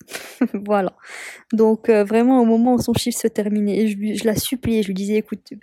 [0.65, 0.93] voilà.
[1.51, 4.87] Donc euh, vraiment au moment où son chiffre se terminait je, je la suppliais, je
[4.87, 5.53] lui disais écoute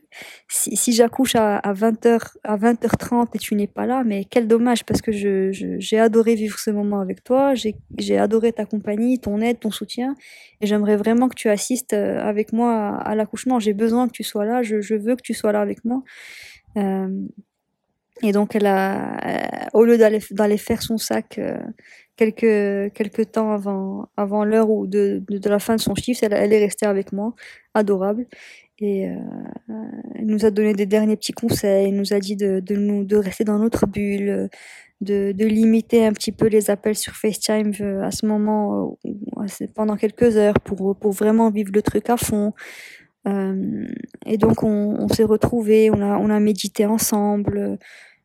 [0.49, 4.49] si, si j'accouche à, à 20h à 20h30 et tu n'es pas là mais quel
[4.49, 8.53] dommage parce que je, je j'ai adoré vivre ce moment avec toi, j'ai j'ai adoré
[8.53, 10.17] ta compagnie, ton aide, ton soutien
[10.61, 14.13] et j'aimerais vraiment que tu assistes euh, avec moi à, à l'accouchement, j'ai besoin que
[14.13, 16.03] tu sois là, je, je veux que tu sois là avec moi.
[16.77, 17.09] Euh,
[18.23, 24.09] et donc, elle a, euh, au lieu d'aller faire son sac euh, quelques temps avant
[24.17, 27.13] avant l'heure ou de, de, la fin de son chiffre, elle, elle est restée avec
[27.13, 27.35] moi,
[27.73, 28.27] adorable.
[28.79, 29.15] Et euh,
[30.17, 33.05] elle nous a donné des derniers petits conseils, elle nous a dit de, de nous
[33.05, 34.51] de rester dans notre bulle,
[35.01, 38.99] de, de limiter un petit peu les appels sur FaceTime euh, à ce moment
[39.75, 42.53] pendant quelques heures pour pour vraiment vivre le truc à fond.
[44.27, 47.79] Et donc on, on s'est retrouvés, on a on a médité ensemble.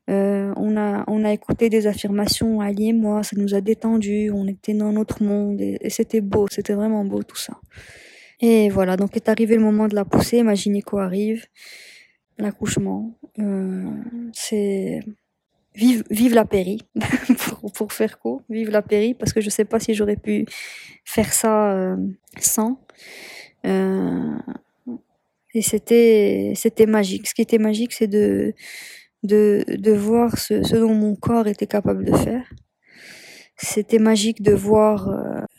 [0.10, 4.30] Euh, on, a, on a écouté des affirmations, Ali et moi, ça nous a détendu,
[4.32, 7.60] on était dans notre monde et, c'était beau, c'était vraiment beau tout ça.
[8.40, 11.46] Et voilà, donc est arrivé le moment de la poussée, ma gynéco arrive,
[12.38, 13.90] l'accouchement, euh,
[14.34, 15.00] c'est
[15.74, 16.82] vive, vive la péri,
[17.60, 20.46] pour, pour, faire court, vive la péri, parce que je sais pas si j'aurais pu
[21.04, 21.98] faire ça euh,
[22.40, 22.80] sans.
[25.56, 27.28] Et c'était, c'était magique.
[27.28, 28.54] Ce qui était magique, c'est de,
[29.26, 32.48] de, de voir ce, dont mon corps était capable de faire.
[33.58, 35.08] C'était magique de voir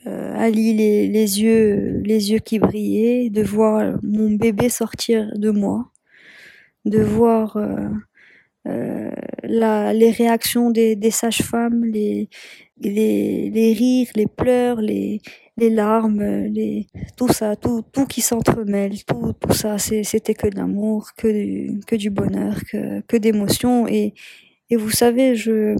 [0.06, 5.50] euh, Ali les, les, yeux, les yeux qui brillaient, de voir mon bébé sortir de
[5.50, 5.90] moi,
[6.84, 7.88] de voir euh,
[8.66, 9.10] euh,
[9.44, 12.28] la, les réactions des, des sages-femmes, les,
[12.80, 15.20] les, les rires, les pleurs, les,
[15.56, 20.56] les larmes, les, tout ça, tout, tout qui s'entremêle, tout, tout ça, c'était que de
[20.56, 23.88] l'amour, que du, que du bonheur, que, que d'émotions.
[23.88, 24.14] Et,
[24.70, 25.76] et vous savez, je,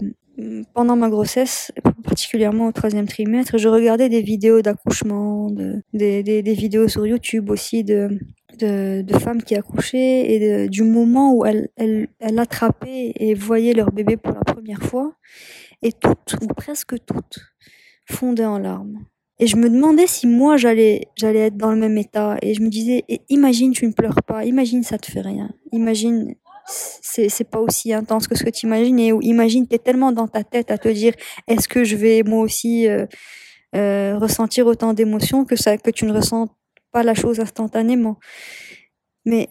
[0.74, 1.72] pendant ma grossesse,
[2.05, 7.07] particulièrement au troisième trimestre, je regardais des vidéos d'accouchement, de, des, des, des, vidéos sur
[7.07, 8.18] YouTube aussi de,
[8.59, 13.74] de, de femmes qui accouchaient et du moment où elles, elles, elles attrapaient et voyaient
[13.74, 15.14] leur bébé pour la première fois.
[15.82, 17.38] Et toutes, ou presque toutes,
[18.10, 19.04] fondaient en larmes.
[19.38, 22.38] Et je me demandais si moi j'allais j'allais être dans le même état.
[22.40, 26.34] Et je me disais, imagine tu ne pleures pas, imagine ça te fait rien, imagine
[26.68, 30.26] c'est c'est pas aussi intense que ce que tu imagines et imagine t'es tellement dans
[30.26, 31.14] ta tête à te dire
[31.46, 33.06] est-ce que je vais moi aussi euh,
[33.76, 36.48] euh, ressentir autant d'émotions que ça que tu ne ressens
[36.92, 38.18] pas la chose instantanément.
[39.24, 39.48] Mais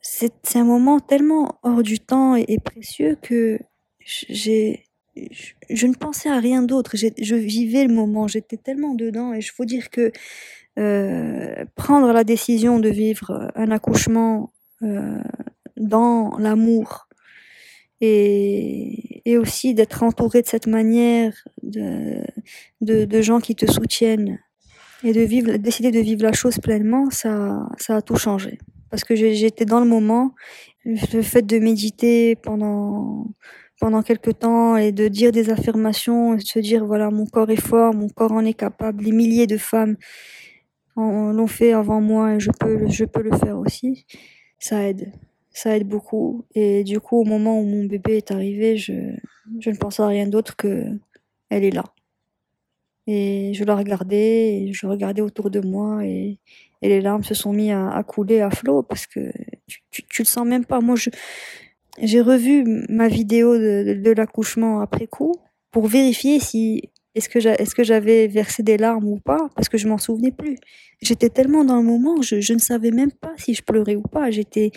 [0.00, 3.58] c'est c'est un moment tellement hors du temps et, et précieux que
[4.00, 4.87] j'ai
[5.30, 6.96] je, je, ne pensais à rien d'autre.
[6.96, 8.28] Je vivais le moment.
[8.28, 9.34] J'étais tellement dedans.
[9.34, 10.12] Et il faut dire que
[10.78, 14.52] euh, prendre la décision de vivre un accouchement
[14.82, 15.20] euh,
[15.76, 17.08] dans l'amour
[18.00, 24.38] et, aussi d'être entouré de cette manière de, gens qui te soutiennent
[25.02, 28.58] et de vivre, décider de vivre la chose pleinement, ça a tout changé.
[28.90, 30.34] Parce que j'étais dans le moment.
[30.84, 33.26] Le fait de méditer pendant
[33.80, 37.50] pendant quelque temps et de dire des affirmations et de se dire voilà mon corps
[37.50, 39.04] est fort, mon corps en est capable.
[39.04, 39.96] Les milliers de femmes
[40.96, 42.50] l'ont fait avant moi et je
[43.04, 44.06] peux le faire aussi.
[44.58, 45.12] Ça aide,
[45.52, 46.44] ça aide beaucoup.
[46.54, 50.26] Et du coup au moment où mon bébé est arrivé, je ne pense à rien
[50.26, 50.84] d'autre que
[51.50, 51.84] elle est là.
[53.06, 56.38] Et je la regardais, je regardais autour de moi et,
[56.82, 59.32] les larmes se sont mis à, couler à flot parce que
[59.66, 60.80] tu, tu, le sens même pas.
[60.80, 61.10] Moi, je,
[62.02, 65.34] j'ai revu ma vidéo de, l'accouchement après coup
[65.70, 69.88] pour vérifier si est-ce que que j'avais versé des larmes ou pas parce que je
[69.88, 70.56] m'en souvenais plus.
[71.02, 74.02] J'étais tellement dans le moment, je, je ne savais même pas si je pleurais ou
[74.02, 74.30] pas.
[74.30, 74.70] J'étais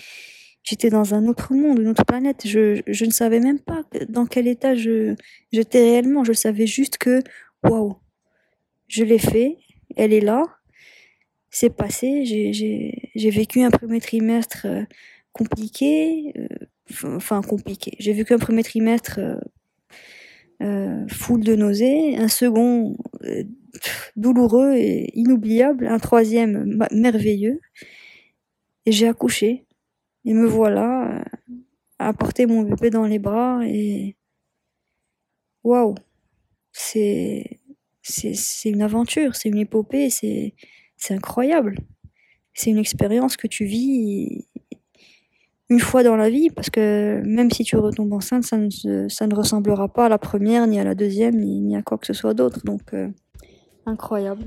[0.64, 2.42] j'étais dans un autre monde, une autre planète.
[2.46, 5.16] Je, je ne savais même pas dans quel état je
[5.52, 6.24] j'étais réellement.
[6.24, 7.22] Je savais juste que
[7.64, 7.96] waouh,
[8.88, 9.58] je l'ai fait,
[9.96, 10.44] elle est là,
[11.50, 12.26] c'est passé.
[12.26, 14.84] J'ai vécu un premier trimestre euh,
[15.34, 16.48] compliqué, euh,
[17.04, 17.96] enfin compliqué.
[18.00, 19.36] J'ai vécu un premier trimestre euh,
[20.62, 22.96] euh full de nausées, un second
[24.16, 27.60] douloureux et inoubliable, un troisième merveilleux.
[28.86, 29.66] Et j'ai accouché.
[30.26, 31.24] Et me voilà euh,
[32.00, 34.16] à porter mon bébé dans les bras et
[35.64, 35.96] waouh,
[36.72, 37.60] c'est
[38.04, 40.56] c'est une aventure, c'est une épopée, c'est
[40.98, 41.78] c'est incroyable.
[42.54, 44.48] C'est une expérience que tu vis
[45.72, 49.26] une fois dans la vie parce que même si tu retombes enceinte, ça ne, ça
[49.26, 52.06] ne ressemblera pas à la première, ni à la deuxième, ni, ni à quoi que
[52.06, 52.60] ce soit d'autre.
[52.66, 53.08] Donc, euh,
[53.86, 54.44] incroyable.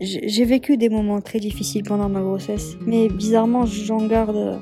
[0.00, 4.60] J'ai vécu des moments très difficiles pendant ma grossesse, mais bizarrement, j'en garde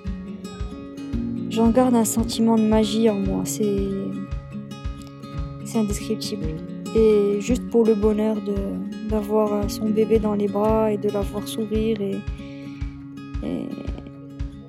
[1.57, 3.89] J'en garde un sentiment de magie en moi, c'est
[5.65, 6.49] c'est indescriptible.
[6.95, 8.55] Et juste pour le bonheur de
[9.09, 12.17] d'avoir son bébé dans les bras et de la voir sourire et
[13.43, 13.67] et,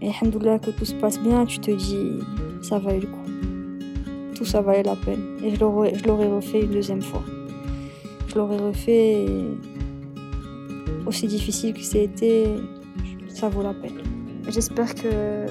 [0.02, 2.20] et que tout se passe bien, tu te dis
[2.62, 4.34] ça valait le coup.
[4.36, 5.38] Tout ça valait la peine.
[5.43, 7.24] Et je l'aurais, je l'aurais refait une deuxième fois.
[8.28, 9.26] Je l'aurais refait
[11.06, 12.48] aussi difficile que c'était,
[13.30, 13.98] ça vaut la peine.
[14.50, 15.45] J'espère que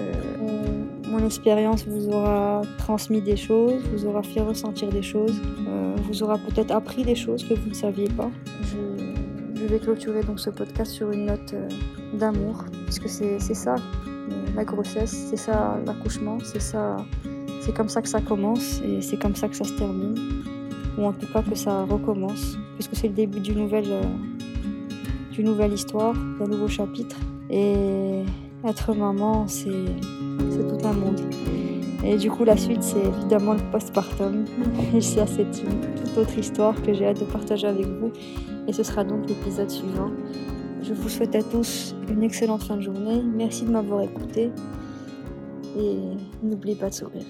[1.08, 6.22] mon expérience vous aura transmis des choses, vous aura fait ressentir des choses, euh, vous
[6.22, 8.30] aura peut-être appris des choses que vous ne saviez pas.
[8.62, 11.68] Je, vais clôturer donc ce podcast sur une note euh,
[12.16, 13.74] d'amour, puisque c'est ça
[14.56, 16.96] la grossesse, c'est ça l'accouchement, c'est ça,
[17.60, 20.14] c'est comme ça que ça commence et c'est comme ça que ça se termine,
[20.98, 25.74] ou en tout cas que ça recommence, puisque c'est le début d'une nouvelle, euh, nouvelle
[25.74, 27.16] histoire, d'un nouveau chapitre
[27.50, 28.22] et
[28.64, 31.20] être maman, c'est tout un monde.
[32.04, 34.44] Et du coup, la suite, c'est évidemment le postpartum.
[34.94, 38.12] Et ça, c'est une toute autre histoire que j'ai hâte de partager avec vous.
[38.68, 40.10] Et ce sera donc l'épisode suivant.
[40.86, 43.20] Je vous souhaite à tous une excellente fin de journée.
[43.20, 44.52] Merci de m'avoir écouté.
[45.76, 45.98] Et
[46.44, 47.24] n'oubliez pas de sourire.